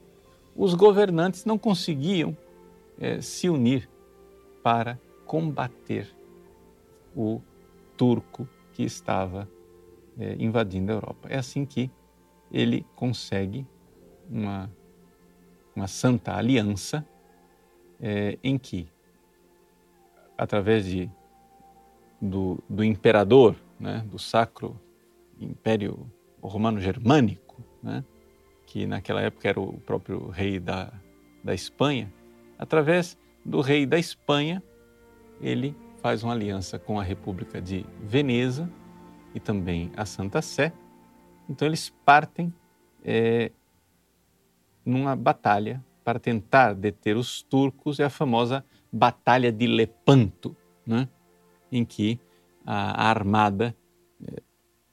os 0.57 0.75
governantes 0.75 1.45
não 1.45 1.57
conseguiam 1.57 2.37
é, 2.99 3.21
se 3.21 3.49
unir 3.49 3.89
para 4.61 4.99
combater 5.25 6.09
o 7.15 7.41
turco 7.97 8.49
que 8.73 8.83
estava 8.83 9.49
é, 10.19 10.35
invadindo 10.41 10.91
a 10.91 10.97
Europa. 10.97 11.29
É 11.29 11.39
assim 11.39 11.65
que 11.65 11.89
ele 12.51 12.85
consegue 12.97 13.65
uma, 14.29 14.69
uma 15.77 15.87
santa 15.87 16.35
aliança 16.35 17.07
é, 18.01 18.37
em 18.43 18.59
que, 18.59 18.89
através 20.37 20.85
de, 20.85 21.09
do, 22.21 22.63
do 22.69 22.83
imperador, 22.83 23.57
né, 23.79 24.05
do 24.11 24.19
Sacro 24.19 24.79
Império 25.41 26.11
Romano 26.41 26.81
Germânico, 26.81 27.63
né, 27.83 28.05
que 28.67 28.87
naquela 28.87 29.21
época 29.21 29.49
era 29.49 29.61
o 29.61 29.79
próprio 29.81 30.29
rei 30.29 30.59
da, 30.59 30.93
da 31.43 31.55
Espanha, 31.55 32.13
através 32.59 33.17
do 33.45 33.61
rei 33.61 33.87
da 33.87 33.99
Espanha, 33.99 34.63
ele 35.41 35.77
faz 36.03 36.23
uma 36.23 36.33
aliança 36.33 36.79
com 36.79 36.99
a 36.99 37.03
República 37.03 37.61
de 37.61 37.85
Veneza 38.01 38.71
e 39.35 39.41
também 39.41 39.91
a 39.97 40.05
Santa 40.05 40.41
Sé. 40.41 40.73
Então 41.49 41.67
eles 41.67 41.93
partem 42.05 42.53
é, 43.05 43.53
numa 44.85 45.15
batalha 45.15 45.85
para 46.05 46.19
tentar 46.19 46.73
deter 46.73 47.17
os 47.17 47.43
turcos 47.43 47.99
é 47.99 48.05
a 48.05 48.11
famosa 48.11 48.65
Batalha 48.93 49.51
de 49.51 49.67
Lepanto, 49.67 50.57
né? 50.87 51.09
Em 51.71 51.85
que 51.85 52.19
a, 52.65 53.09
armada 53.09 53.75
é, 54.21 54.43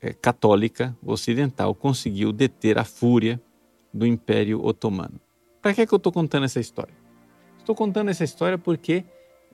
é, 0.02 0.14
católica 0.14 0.96
ocidental 1.06 1.74
conseguiu 1.74 2.32
deter 2.32 2.78
a 2.78 2.84
fúria 2.84 3.42
do 3.94 4.06
Império 4.06 4.64
Otomano. 4.64 5.20
Para 5.62 5.74
que, 5.74 5.82
é 5.82 5.86
que 5.86 5.94
eu 5.94 5.98
estou 5.98 6.12
contando 6.12 6.44
essa 6.44 6.60
história? 6.60 6.94
Estou 7.58 7.76
contando 7.76 8.10
essa 8.10 8.24
história 8.24 8.58
porque 8.58 9.06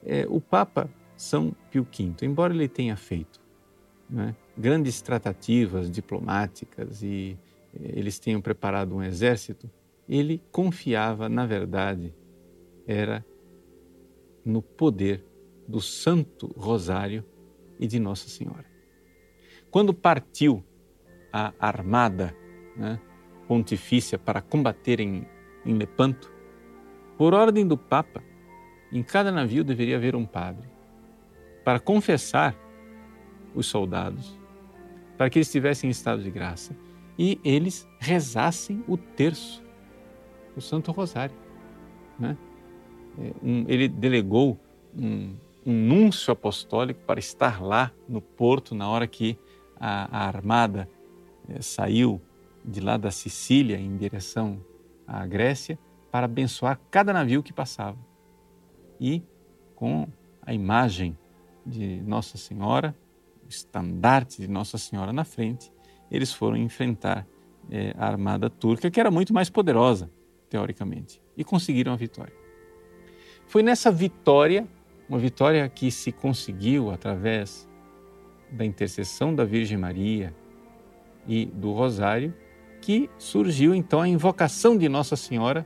é, 0.03 0.25
o 0.29 0.41
Papa 0.41 0.89
São 1.15 1.55
Pio 1.69 1.83
V, 1.83 2.25
embora 2.25 2.53
ele 2.53 2.67
tenha 2.67 2.95
feito 2.95 3.39
né, 4.09 4.35
grandes 4.57 5.01
tratativas 5.01 5.91
diplomáticas 5.91 7.03
e 7.03 7.37
eles 7.79 8.17
tenham 8.17 8.41
preparado 8.41 8.95
um 8.95 9.03
exército, 9.03 9.69
ele 10.07 10.41
confiava, 10.51 11.29
na 11.29 11.45
verdade, 11.45 12.13
era 12.87 13.23
no 14.43 14.61
poder 14.61 15.23
do 15.69 15.79
Santo 15.79 16.47
Rosário 16.57 17.23
e 17.79 17.85
de 17.85 17.99
Nossa 17.99 18.27
Senhora. 18.27 18.65
Quando 19.69 19.93
partiu 19.93 20.65
a 21.31 21.53
armada 21.59 22.35
né, 22.75 22.99
pontifícia 23.47 24.17
para 24.17 24.41
combater 24.41 24.99
em, 24.99 25.27
em 25.63 25.75
Lepanto, 25.75 26.33
por 27.15 27.35
ordem 27.35 27.67
do 27.67 27.77
Papa, 27.77 28.23
em 28.91 29.03
cada 29.03 29.31
navio 29.31 29.63
deveria 29.63 29.97
haver 29.97 30.15
um 30.15 30.25
padre 30.25 30.67
para 31.63 31.79
confessar 31.79 32.57
os 33.53 33.67
soldados, 33.67 34.39
para 35.15 35.29
que 35.29 35.37
eles 35.37 35.47
estivessem 35.47 35.87
em 35.87 35.91
estado 35.91 36.23
de 36.23 36.31
graça 36.31 36.75
e 37.17 37.39
eles 37.43 37.87
rezassem 37.99 38.83
o 38.87 38.97
terço 38.97 39.63
o 40.55 40.61
Santo 40.61 40.91
Rosário. 40.91 41.35
Né? 42.17 42.35
É, 43.19 43.33
ele 43.67 43.87
delegou 43.87 44.59
um, 44.97 45.35
um 45.65 45.73
núncio 45.73 46.31
apostólico 46.31 47.01
para 47.05 47.19
estar 47.19 47.61
lá 47.61 47.91
no 48.07 48.21
porto 48.21 48.73
na 48.73 48.89
hora 48.89 49.07
que 49.07 49.37
a, 49.79 50.23
a 50.23 50.27
armada 50.27 50.89
é, 51.47 51.61
saiu 51.61 52.21
de 52.63 52.79
lá 52.79 52.97
da 52.97 53.11
Sicília 53.11 53.77
em 53.77 53.95
direção 53.97 54.59
à 55.07 55.25
Grécia 55.25 55.77
para 56.11 56.25
abençoar 56.25 56.79
cada 56.89 57.13
navio 57.13 57.43
que 57.43 57.53
passava. 57.53 57.97
E 58.99 59.23
com 59.75 60.07
a 60.41 60.53
imagem 60.53 61.17
de 61.65 62.01
Nossa 62.01 62.37
Senhora, 62.37 62.95
o 63.45 63.49
estandarte 63.49 64.41
de 64.41 64.47
Nossa 64.47 64.77
Senhora 64.77 65.13
na 65.13 65.23
frente, 65.23 65.71
eles 66.11 66.33
foram 66.33 66.57
enfrentar 66.57 67.25
é, 67.69 67.93
a 67.97 68.07
armada 68.07 68.49
turca, 68.49 68.89
que 68.89 68.99
era 68.99 69.11
muito 69.11 69.33
mais 69.33 69.49
poderosa 69.49 70.09
teoricamente, 70.49 71.21
e 71.37 71.43
conseguiram 71.43 71.93
a 71.93 71.95
vitória. 71.95 72.33
Foi 73.45 73.61
nessa 73.61 73.91
vitória, 73.91 74.67
uma 75.09 75.17
vitória 75.17 75.67
que 75.67 75.89
se 75.89 76.11
conseguiu 76.11 76.91
através 76.91 77.67
da 78.51 78.63
intercessão 78.63 79.33
da 79.33 79.43
Virgem 79.43 79.77
Maria 79.77 80.33
e 81.27 81.47
do 81.47 81.73
Rosário, 81.73 82.33
que 82.79 83.09
surgiu 83.17 83.73
então 83.73 83.99
a 83.99 84.07
invocação 84.07 84.77
de 84.77 84.87
Nossa 84.87 85.15
Senhora 85.15 85.65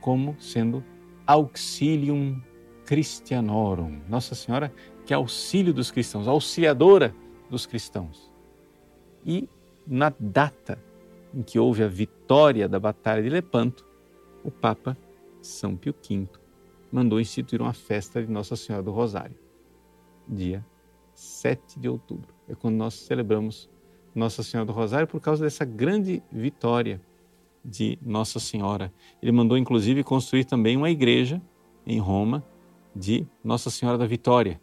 como 0.00 0.36
sendo 0.40 0.84
auxilium 1.24 2.42
Christianorum. 2.84 4.00
Nossa 4.08 4.34
Senhora 4.34 4.72
que 5.06 5.12
é 5.14 5.16
auxílio 5.16 5.72
dos 5.72 5.90
cristãos, 5.90 6.26
auxiliadora 6.26 7.14
dos 7.48 7.66
cristãos. 7.66 8.30
E 9.24 9.48
na 9.86 10.12
data 10.18 10.78
em 11.32 11.42
que 11.42 11.58
houve 11.58 11.82
a 11.82 11.88
vitória 11.88 12.68
da 12.68 12.78
Batalha 12.78 13.22
de 13.22 13.28
Lepanto, 13.28 13.86
o 14.44 14.50
Papa 14.50 14.96
São 15.40 15.76
Pio 15.76 15.94
V 16.08 16.28
mandou 16.92 17.18
instituir 17.18 17.62
uma 17.62 17.72
festa 17.72 18.22
de 18.22 18.30
Nossa 18.30 18.54
Senhora 18.54 18.82
do 18.82 18.92
Rosário, 18.92 19.34
dia 20.28 20.64
7 21.14 21.80
de 21.80 21.88
outubro. 21.88 22.34
É 22.46 22.54
quando 22.54 22.76
nós 22.76 22.94
celebramos 22.94 23.70
Nossa 24.14 24.42
Senhora 24.42 24.66
do 24.66 24.72
Rosário 24.72 25.08
por 25.08 25.20
causa 25.20 25.44
dessa 25.44 25.64
grande 25.64 26.22
vitória 26.30 27.00
de 27.64 27.98
Nossa 28.02 28.38
Senhora. 28.38 28.92
Ele 29.22 29.32
mandou 29.32 29.56
inclusive 29.56 30.04
construir 30.04 30.44
também 30.44 30.76
uma 30.76 30.90
igreja 30.90 31.40
em 31.86 31.98
Roma 31.98 32.44
de 32.94 33.26
Nossa 33.42 33.70
Senhora 33.70 33.96
da 33.96 34.06
Vitória, 34.06 34.60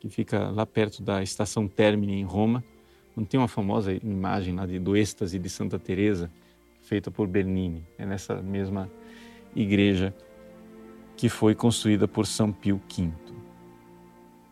que 0.00 0.08
fica 0.08 0.48
lá 0.50 0.64
perto 0.64 1.02
da 1.02 1.22
estação 1.22 1.68
Termini 1.68 2.14
em 2.14 2.24
Roma, 2.24 2.64
não 3.14 3.24
tem 3.24 3.38
uma 3.38 3.48
famosa 3.48 3.92
imagem 3.92 4.54
lá 4.54 4.64
de, 4.64 4.78
do 4.78 4.96
êxtase 4.96 5.38
de 5.38 5.48
Santa 5.50 5.78
Teresa 5.78 6.30
feita 6.82 7.10
por 7.10 7.26
Bernini. 7.26 7.84
É 7.98 8.06
nessa 8.06 8.40
mesma 8.40 8.90
igreja 9.54 10.14
que 11.18 11.28
foi 11.28 11.52
construída 11.52 12.06
por 12.06 12.28
São 12.28 12.52
Pio 12.52 12.80
V. 12.88 13.10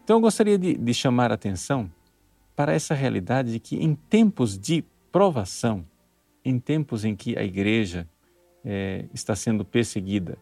Então 0.02 0.16
eu 0.16 0.20
gostaria 0.20 0.58
de, 0.58 0.74
de 0.74 0.92
chamar 0.92 1.30
a 1.30 1.34
atenção 1.36 1.88
para 2.56 2.72
essa 2.72 2.92
realidade 2.92 3.52
de 3.52 3.60
que 3.60 3.76
em 3.76 3.94
tempos 3.94 4.58
de 4.58 4.84
provação, 5.12 5.86
em 6.44 6.58
tempos 6.58 7.04
em 7.04 7.14
que 7.14 7.38
a 7.38 7.44
igreja 7.44 8.08
é, 8.64 9.04
está 9.14 9.36
sendo 9.36 9.64
perseguida, 9.64 10.36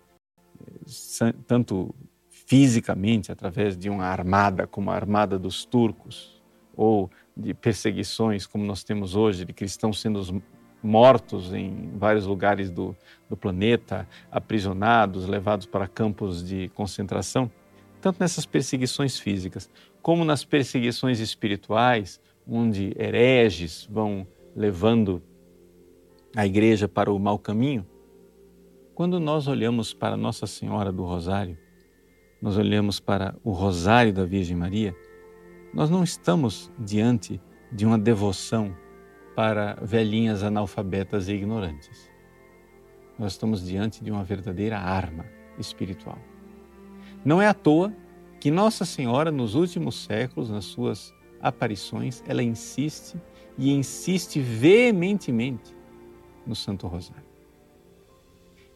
tanto 1.47 1.95
fisicamente 2.31 3.31
através 3.31 3.77
de 3.77 3.91
uma 3.91 4.07
armada 4.07 4.67
como 4.67 4.91
a 4.91 4.95
armada 4.95 5.39
dos 5.39 5.67
turcos, 5.67 6.43
ou 6.75 7.11
de 7.37 7.53
perseguições 7.53 8.47
como 8.47 8.65
nós 8.65 8.83
temos 8.83 9.15
hoje, 9.15 9.45
de 9.45 9.53
cristãos 9.53 10.01
sendo 10.01 10.43
mortos 10.85 11.53
em 11.55 11.91
vários 11.97 12.27
lugares 12.27 12.71
do, 12.71 12.95
do 13.29 13.37
planeta, 13.37 14.07
aprisionados, 14.31 15.27
levados 15.27 15.65
para 15.65 15.89
campos 15.89 16.47
de 16.47 16.69
concentração, 16.75 17.51
tanto 18.01 18.21
nessas 18.21 18.45
perseguições 18.45 19.19
físicas 19.19 19.71
como 20.03 20.23
nas 20.23 20.45
perseguições 20.45 21.19
espirituais, 21.19 22.21
onde 22.47 22.95
hereges 22.99 23.89
vão 23.91 24.27
levando 24.55 25.23
a 26.37 26.45
igreja 26.45 26.87
para 26.87 27.11
o 27.11 27.19
mau 27.19 27.39
caminho. 27.39 27.87
Quando 28.95 29.19
nós 29.19 29.49
olhamos 29.49 29.95
para 29.95 30.15
Nossa 30.15 30.47
Senhora 30.47 30.93
do 30.93 31.03
Rosário, 31.03 31.57
nós 32.43 32.59
olhamos 32.59 33.01
para 33.01 33.35
o 33.43 33.53
Rosário 33.53 34.13
da 34.13 34.27
Virgem 34.27 34.55
Maria, 34.55 34.95
nós 35.73 35.89
não 35.89 36.05
estamos 36.05 36.71
diante 36.79 37.41
de 37.73 37.87
uma 37.87 37.99
devoção 37.99 38.77
para 39.35 39.77
velhinhas 39.83 40.43
analfabetas 40.43 41.29
e 41.29 41.35
ignorantes. 41.35 42.11
Nós 43.19 43.33
estamos 43.33 43.65
diante 43.65 44.03
de 44.03 44.11
uma 44.11 44.25
verdadeira 44.25 44.79
arma 44.79 45.27
espiritual. 45.59 46.19
Não 47.25 47.41
é 47.41 47.49
à 47.49 47.55
toa 47.55 47.93
que 48.41 48.51
Nossa 48.51 48.85
Senhora, 48.85 49.31
nos 49.31 49.55
últimos 49.55 50.05
séculos, 50.05 50.51
nas 50.51 50.65
suas 50.67 51.15
aparições, 51.41 52.23
ela 52.27 52.43
insiste 52.43 53.17
e 53.57 53.73
insiste 53.73 54.41
veementemente 54.41 55.75
no 56.47 56.55
Santo 56.55 56.87
Rosário. 56.87 57.25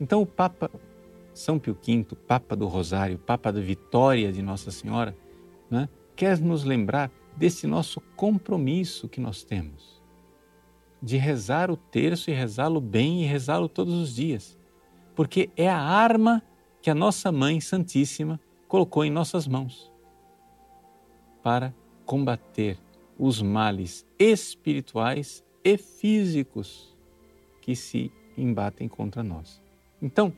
Então, 0.00 0.22
o 0.22 0.26
Papa 0.26 0.70
São 1.34 1.58
Pio 1.58 1.76
V, 1.84 2.06
Papa 2.26 2.54
do 2.54 2.66
Rosário, 2.66 3.18
Papa 3.18 3.52
da 3.52 3.60
Vitória 3.60 4.32
de 4.32 4.40
Nossa 4.40 4.70
Senhora, 4.70 5.16
né, 5.70 5.88
quer 6.14 6.38
nos 6.38 6.64
lembrar 6.64 7.10
desse 7.36 7.66
nosso 7.66 8.00
compromisso 8.16 9.08
que 9.08 9.20
nós 9.20 9.42
temos 9.44 9.97
de 11.02 11.16
rezar 11.16 11.70
o 11.70 11.76
terço 11.76 12.30
e 12.30 12.34
rezá-lo 12.34 12.80
bem 12.80 13.22
e 13.22 13.26
rezá-lo 13.26 13.68
todos 13.68 13.94
os 13.94 14.14
dias, 14.14 14.58
porque 15.14 15.50
é 15.56 15.68
a 15.68 15.78
arma 15.78 16.42
que 16.80 16.90
a 16.90 16.94
nossa 16.94 17.30
Mãe 17.30 17.60
Santíssima 17.60 18.40
colocou 18.66 19.04
em 19.04 19.10
nossas 19.10 19.46
mãos 19.46 19.92
para 21.42 21.74
combater 22.04 22.78
os 23.18 23.42
males 23.42 24.06
espirituais 24.18 25.44
e 25.64 25.76
físicos 25.76 26.96
que 27.60 27.74
se 27.74 28.12
embatem 28.36 28.88
contra 28.88 29.22
nós. 29.22 29.60
Então, 30.00 30.32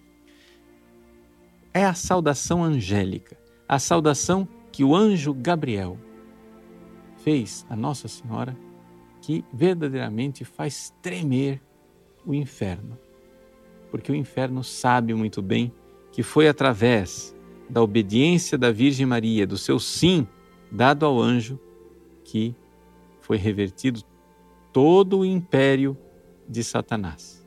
é 1.72 1.84
a 1.84 1.94
saudação 1.94 2.64
angélica, 2.64 3.36
a 3.68 3.78
saudação 3.78 4.48
que 4.72 4.82
o 4.82 4.94
anjo 4.96 5.34
Gabriel 5.34 5.98
fez 7.18 7.66
a 7.68 7.76
Nossa 7.76 8.08
Senhora 8.08 8.56
que 9.30 9.44
verdadeiramente 9.52 10.44
faz 10.44 10.92
tremer 11.00 11.62
o 12.26 12.34
inferno. 12.34 12.98
Porque 13.88 14.10
o 14.10 14.14
inferno 14.14 14.64
sabe 14.64 15.14
muito 15.14 15.40
bem 15.40 15.72
que 16.10 16.20
foi 16.20 16.48
através 16.48 17.32
da 17.68 17.80
obediência 17.80 18.58
da 18.58 18.72
Virgem 18.72 19.06
Maria, 19.06 19.46
do 19.46 19.56
seu 19.56 19.78
sim 19.78 20.26
dado 20.68 21.06
ao 21.06 21.20
anjo, 21.20 21.60
que 22.24 22.56
foi 23.20 23.36
revertido 23.36 24.02
todo 24.72 25.20
o 25.20 25.24
império 25.24 25.96
de 26.48 26.64
Satanás. 26.64 27.46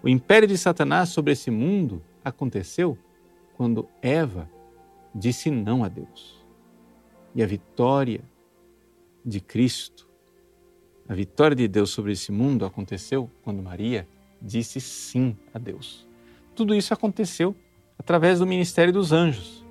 O 0.00 0.08
império 0.08 0.46
de 0.46 0.56
Satanás 0.56 1.08
sobre 1.08 1.32
esse 1.32 1.50
mundo 1.50 2.00
aconteceu 2.24 2.96
quando 3.56 3.88
Eva 4.00 4.48
disse 5.12 5.50
não 5.50 5.82
a 5.82 5.88
Deus. 5.88 6.46
E 7.34 7.42
a 7.42 7.46
vitória 7.46 8.22
de 9.24 9.40
Cristo, 9.40 10.07
a 11.08 11.14
vitória 11.14 11.56
de 11.56 11.66
Deus 11.66 11.90
sobre 11.90 12.12
esse 12.12 12.30
mundo 12.30 12.66
aconteceu 12.66 13.30
quando 13.42 13.62
Maria 13.62 14.06
disse 14.40 14.80
sim 14.80 15.36
a 15.54 15.58
Deus. 15.58 16.06
Tudo 16.54 16.74
isso 16.74 16.92
aconteceu 16.92 17.56
através 17.98 18.38
do 18.40 18.46
ministério 18.46 18.92
dos 18.92 19.10
anjos, 19.10 19.64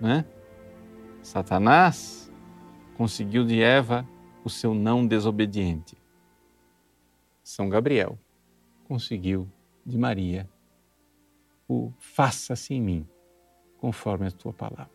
né? 0.00 0.24
Satanás 1.22 2.32
conseguiu 2.96 3.44
de 3.44 3.60
Eva 3.60 4.08
o 4.42 4.48
seu 4.48 4.74
não 4.74 5.06
desobediente. 5.06 5.96
São 7.42 7.68
Gabriel 7.68 8.18
conseguiu 8.84 9.46
de 9.84 9.98
Maria 9.98 10.48
o 11.68 11.92
faça-se 11.98 12.72
em 12.72 12.80
mim, 12.80 13.06
conforme 13.76 14.26
a 14.26 14.30
tua 14.30 14.54
palavra. 14.54 14.90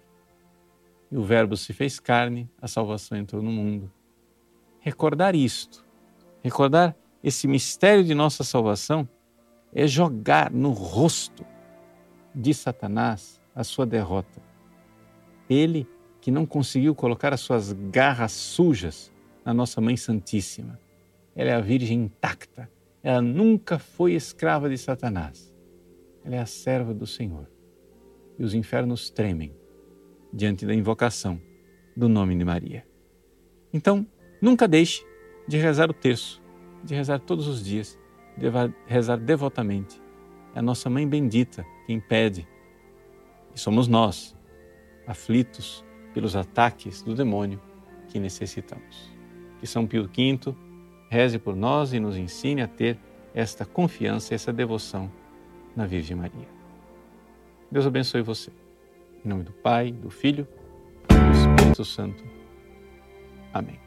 E 1.11 1.17
o 1.17 1.23
Verbo 1.23 1.55
se 1.55 1.71
fez 1.71 1.99
carne, 1.99 2.49
a 2.59 2.67
salvação 2.67 3.15
entrou 3.15 3.43
no 3.43 3.51
mundo. 3.51 3.91
Recordar 4.83 5.33
isto, 5.33 5.85
recordar 6.43 6.93
esse 7.23 7.47
mistério 7.47 8.03
de 8.03 8.13
nossa 8.13 8.43
salvação, 8.43 9.07
é 9.73 9.87
jogar 9.87 10.51
no 10.51 10.71
rosto 10.71 11.45
de 12.35 12.53
Satanás 12.53 13.41
a 13.55 13.63
sua 13.63 13.85
derrota. 13.85 14.41
Ele 15.49 15.87
que 16.19 16.29
não 16.29 16.45
conseguiu 16.45 16.93
colocar 16.93 17.31
as 17.33 17.39
suas 17.39 17.71
garras 17.71 18.33
sujas 18.33 19.09
na 19.45 19.53
nossa 19.53 19.79
Mãe 19.79 19.95
Santíssima. 19.95 20.77
Ela 21.33 21.51
é 21.51 21.53
a 21.53 21.61
Virgem 21.61 22.03
intacta. 22.03 22.69
Ela 23.01 23.21
nunca 23.21 23.79
foi 23.79 24.15
escrava 24.15 24.69
de 24.69 24.77
Satanás. 24.77 25.53
Ela 26.25 26.35
é 26.35 26.39
a 26.39 26.45
serva 26.45 26.93
do 26.93 27.07
Senhor. 27.07 27.49
E 28.37 28.43
os 28.43 28.53
infernos 28.53 29.09
tremem 29.09 29.55
diante 30.33 30.65
da 30.65 30.73
invocação 30.73 31.39
do 31.95 32.09
nome 32.09 32.35
de 32.35 32.43
Maria. 32.43 32.85
Então, 33.73 34.05
nunca 34.43 34.67
deixe 34.67 35.05
de 35.47 35.57
rezar 35.57 35.89
o 35.89 35.93
terço, 35.93 36.41
de 36.83 36.93
rezar 36.93 37.17
todos 37.19 37.47
os 37.47 37.63
dias, 37.63 37.97
de 38.37 38.47
rezar 38.85 39.17
devotamente. 39.17 40.01
É 40.53 40.59
a 40.59 40.61
nossa 40.61 40.89
mãe 40.89 41.07
bendita 41.07 41.65
quem 41.87 41.97
pede. 41.97 42.45
E 43.55 43.59
somos 43.59 43.87
nós, 43.87 44.35
aflitos 45.07 45.83
pelos 46.13 46.35
ataques 46.35 47.01
do 47.01 47.15
demônio, 47.15 47.59
que 48.09 48.19
necessitamos. 48.19 49.09
Que 49.59 49.65
São 49.65 49.87
Pio 49.87 50.03
V 50.03 50.55
reze 51.09 51.39
por 51.39 51.55
nós 51.55 51.93
e 51.93 51.99
nos 51.99 52.17
ensine 52.17 52.61
a 52.61 52.67
ter 52.67 52.99
esta 53.33 53.65
confiança, 53.65 54.35
essa 54.35 54.51
devoção 54.51 55.09
na 55.73 55.85
Virgem 55.85 56.17
Maria. 56.17 56.49
Deus 57.71 57.87
abençoe 57.87 58.21
você. 58.21 58.51
Em 59.23 59.29
nome 59.29 59.43
do 59.43 59.53
Pai, 59.53 59.91
do 59.91 60.09
Filho 60.09 60.45
e 61.09 61.13
do 61.13 61.31
Espírito 61.31 61.85
Santo. 61.85 62.23
Amém. 63.53 63.82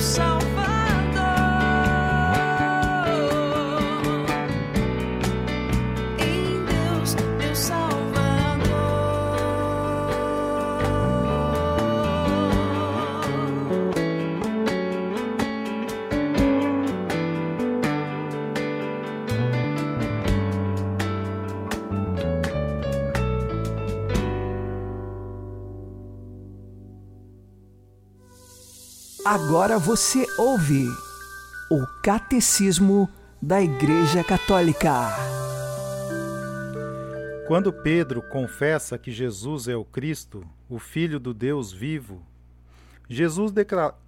side. 0.00 0.29
Agora 29.32 29.78
você 29.78 30.26
ouve 30.36 30.88
o 31.70 31.86
Catecismo 32.02 33.08
da 33.40 33.62
Igreja 33.62 34.24
Católica. 34.24 34.90
Quando 37.46 37.72
Pedro 37.72 38.22
confessa 38.22 38.98
que 38.98 39.12
Jesus 39.12 39.68
é 39.68 39.76
o 39.76 39.84
Cristo, 39.84 40.44
o 40.68 40.80
Filho 40.80 41.20
do 41.20 41.32
Deus 41.32 41.72
vivo, 41.72 42.26
Jesus 43.08 43.52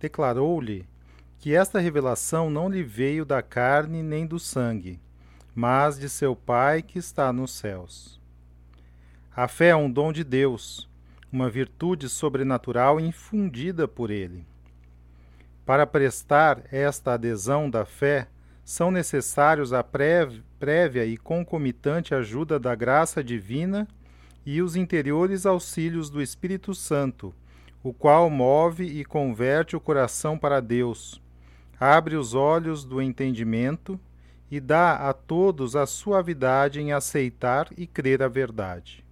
declarou-lhe 0.01 0.89
que 1.39 1.55
esta 1.55 1.79
revelação 1.79 2.51
não 2.51 2.69
lhe 2.69 2.83
veio 2.83 3.25
da 3.25 3.41
carne 3.43 4.03
nem 4.03 4.27
do 4.27 4.41
sangue, 4.41 4.99
mas 5.55 6.01
de 6.01 6.09
seu 6.09 6.35
Pai 6.35 6.83
que 6.83 6.99
está 6.99 7.33
nos 7.33 7.53
céus. 7.53 8.21
A 9.37 9.47
fé 9.47 9.69
é 9.69 9.77
um 9.77 9.89
dom 9.89 10.13
de 10.13 10.25
Deus, 10.25 10.91
uma 11.31 11.49
virtude 11.49 12.09
sobrenatural 12.09 12.99
infundida 12.99 13.87
por 13.87 14.11
ele. 14.11 14.51
Para 15.73 15.87
prestar 15.87 16.65
esta 16.71 17.15
adesão 17.15 17.71
da 17.71 17.87
fé, 17.87 18.29
são 18.63 18.91
necessários 18.91 19.73
a 19.73 19.83
prévia 19.83 21.07
e 21.07 21.17
concomitante 21.17 22.15
ajuda 22.15 22.61
da 22.61 22.75
graça 22.75 23.25
divina 23.25 23.89
e 24.45 24.61
os 24.61 24.77
interiores 24.77 25.47
auxílios 25.47 26.11
do 26.11 26.21
Espírito 26.21 26.75
Santo, 26.75 27.35
o 27.83 27.91
qual 27.91 28.29
move 28.29 28.85
e 28.85 29.03
converte 29.03 29.75
o 29.75 29.81
coração 29.81 30.37
para 30.37 30.61
Deus, 30.61 31.23
abre 31.81 32.17
os 32.17 32.35
olhos 32.35 32.85
do 32.85 33.01
entendimento 33.01 33.99
e 34.51 34.61
dá 34.61 35.09
a 35.09 35.15
todos 35.15 35.75
a 35.75 35.87
suavidade 35.87 36.83
em 36.83 36.93
aceitar 36.93 37.67
e 37.79 37.87
crer 37.87 38.23
a 38.23 38.29
verdade. 38.29 39.03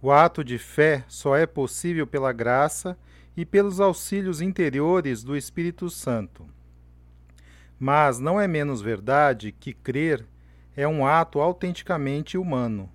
O 0.00 0.10
ato 0.10 0.42
de 0.42 0.56
fé 0.56 1.04
só 1.06 1.36
é 1.36 1.44
possível 1.44 2.06
pela 2.06 2.32
graça 2.32 2.96
e 3.36 3.44
pelos 3.44 3.80
auxílios 3.80 4.40
interiores 4.40 5.22
do 5.22 5.36
Espírito 5.36 5.90
Santo. 5.90 6.46
Mas 7.78 8.18
não 8.18 8.40
é 8.40 8.48
menos 8.48 8.80
verdade 8.80 9.52
que 9.52 9.74
crer 9.74 10.24
é 10.74 10.88
um 10.88 11.06
ato 11.06 11.40
autenticamente 11.40 12.38
humano. 12.38 12.90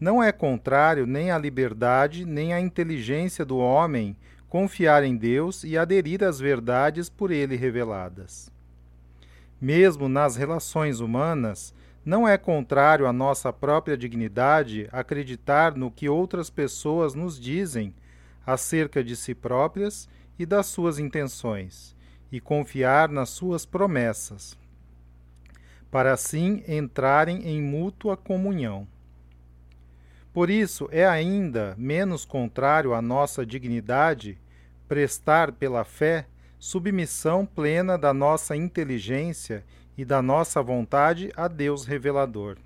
Não 0.00 0.22
é 0.22 0.32
contrário 0.32 1.06
nem 1.06 1.30
à 1.30 1.38
liberdade 1.38 2.24
nem 2.24 2.52
à 2.52 2.60
inteligência 2.60 3.44
do 3.44 3.58
homem 3.58 4.16
confiar 4.48 5.02
em 5.04 5.16
Deus 5.16 5.62
e 5.64 5.76
aderir 5.76 6.24
às 6.24 6.40
verdades 6.40 7.08
por 7.08 7.30
ele 7.30 7.56
reveladas. 7.56 8.50
Mesmo 9.60 10.08
nas 10.08 10.36
relações 10.36 11.00
humanas, 11.00 11.74
não 12.04 12.26
é 12.26 12.38
contrário 12.38 13.06
à 13.06 13.12
nossa 13.12 13.52
própria 13.52 13.96
dignidade 13.96 14.88
acreditar 14.90 15.76
no 15.76 15.90
que 15.90 16.08
outras 16.08 16.48
pessoas 16.48 17.14
nos 17.14 17.38
dizem 17.38 17.92
acerca 18.48 19.04
de 19.04 19.14
si 19.14 19.34
próprias 19.34 20.08
e 20.38 20.46
das 20.46 20.64
suas 20.64 20.98
intenções, 20.98 21.94
e 22.32 22.40
confiar 22.40 23.10
nas 23.10 23.28
suas 23.28 23.66
promessas, 23.66 24.56
para 25.90 26.14
assim 26.14 26.64
entrarem 26.66 27.46
em 27.46 27.60
mútua 27.60 28.16
comunhão. 28.16 28.88
Por 30.32 30.48
isso, 30.48 30.88
é 30.90 31.06
ainda 31.06 31.74
menos 31.76 32.24
contrário 32.24 32.94
à 32.94 33.02
nossa 33.02 33.44
dignidade 33.44 34.38
prestar 34.88 35.52
pela 35.52 35.84
fé 35.84 36.26
submissão 36.58 37.44
plena 37.44 37.98
da 37.98 38.14
nossa 38.14 38.56
inteligência 38.56 39.62
e 39.94 40.06
da 40.06 40.22
nossa 40.22 40.62
vontade 40.62 41.30
a 41.36 41.48
Deus 41.48 41.84
revelador, 41.84 42.56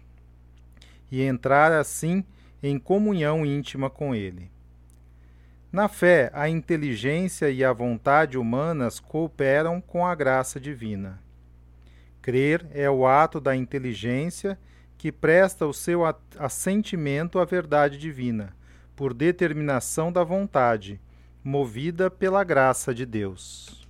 e 1.10 1.22
entrar 1.22 1.72
assim 1.72 2.24
em 2.62 2.78
comunhão 2.78 3.44
íntima 3.44 3.90
com 3.90 4.14
Ele. 4.14 4.51
Na 5.72 5.88
fé, 5.88 6.30
a 6.34 6.50
inteligência 6.50 7.48
e 7.48 7.64
a 7.64 7.72
vontade 7.72 8.36
humanas 8.36 9.00
cooperam 9.00 9.80
com 9.80 10.06
a 10.06 10.14
graça 10.14 10.60
divina. 10.60 11.18
Crer 12.20 12.66
é 12.74 12.90
o 12.90 13.06
ato 13.06 13.40
da 13.40 13.56
inteligência 13.56 14.58
que 14.98 15.10
presta 15.10 15.66
o 15.66 15.72
seu 15.72 16.02
assentimento 16.38 17.38
à 17.38 17.46
verdade 17.46 17.96
divina, 17.96 18.54
por 18.94 19.14
determinação 19.14 20.12
da 20.12 20.22
vontade, 20.22 21.00
movida 21.42 22.10
pela 22.10 22.44
graça 22.44 22.94
de 22.94 23.06
Deus. 23.06 23.81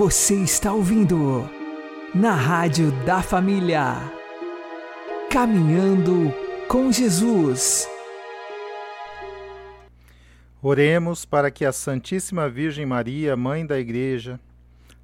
Você 0.00 0.34
está 0.36 0.72
ouvindo 0.72 1.46
na 2.14 2.32
Rádio 2.32 2.90
da 3.04 3.20
Família. 3.20 3.96
Caminhando 5.30 6.32
com 6.66 6.90
Jesus. 6.90 7.86
Oremos 10.62 11.26
para 11.26 11.50
que 11.50 11.66
a 11.66 11.70
Santíssima 11.70 12.48
Virgem 12.48 12.86
Maria, 12.86 13.36
Mãe 13.36 13.66
da 13.66 13.78
Igreja, 13.78 14.40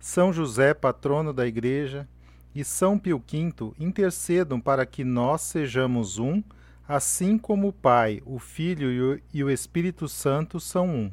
São 0.01 0.33
José, 0.33 0.73
patrono 0.73 1.31
da 1.31 1.47
Igreja, 1.47 2.09
e 2.55 2.65
São 2.65 2.99
Pio 2.99 3.19
V 3.19 3.75
intercedam 3.79 4.59
para 4.59 4.87
que 4.87 5.05
nós 5.05 5.43
sejamos 5.43 6.19
um, 6.19 6.43
assim 6.89 7.37
como 7.37 7.69
o 7.69 7.73
Pai, 7.75 8.23
o 8.25 8.39
Filho 8.39 9.21
e 9.31 9.45
o 9.45 9.51
Espírito 9.51 10.09
Santo 10.09 10.59
são 10.59 10.89
um 10.89 11.11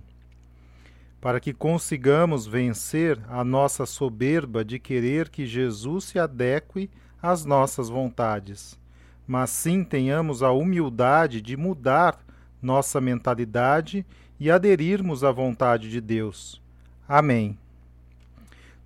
para 1.24 1.39
que 1.39 1.53
consigamos 1.53 2.45
vencer 2.45 3.17
a 3.30 3.45
nossa 3.45 3.86
soberba 3.86 4.65
de 4.65 4.78
querer 4.78 5.30
que 5.30 5.45
Jesus 5.45 6.03
se 6.03 6.19
adeque 6.19 6.89
às 7.21 7.45
nossas 7.45 7.88
vontades, 7.88 8.78
mas 9.26 9.49
sim 9.49 9.86
tenhamos 9.86 10.43
a 10.43 10.51
humildade 10.51 11.41
de 11.41 11.55
mudar 11.55 12.19
nossa 12.61 12.99
mentalidade 12.99 14.05
e 14.38 14.51
aderirmos 14.51 15.24
à 15.24 15.32
vontade 15.32 15.89
de 15.89 16.01
Deus. 16.01 16.61
Amém. 17.07 17.57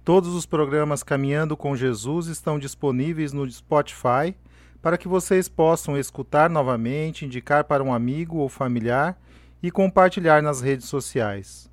Todos 0.05 0.35
os 0.35 0.45
programas 0.45 1.01
Caminhando 1.01 1.57
com 1.57 1.75
Jesus 1.75 2.27
estão 2.27 2.59
disponíveis 2.59 3.33
no 3.33 3.49
Spotify 3.49 4.35
para 4.79 4.95
que 4.95 5.07
vocês 5.07 5.49
possam 5.49 5.97
escutar 5.97 6.51
novamente, 6.51 7.25
indicar 7.25 7.63
para 7.63 7.83
um 7.83 7.91
amigo 7.91 8.37
ou 8.37 8.47
familiar 8.47 9.19
e 9.63 9.71
compartilhar 9.71 10.43
nas 10.43 10.61
redes 10.61 10.85
sociais. 10.85 11.67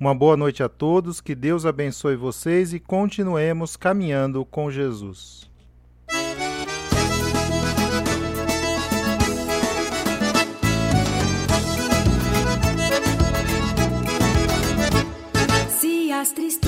Uma 0.00 0.14
boa 0.14 0.34
noite 0.34 0.62
a 0.62 0.68
todos, 0.68 1.20
que 1.20 1.34
Deus 1.34 1.66
abençoe 1.66 2.16
vocês 2.16 2.72
e 2.72 2.80
continuemos 2.80 3.76
caminhando 3.76 4.46
com 4.46 4.70
Jesus. 4.70 5.46
Se 15.78 16.10
as 16.10 16.32
tristezas 16.32 16.59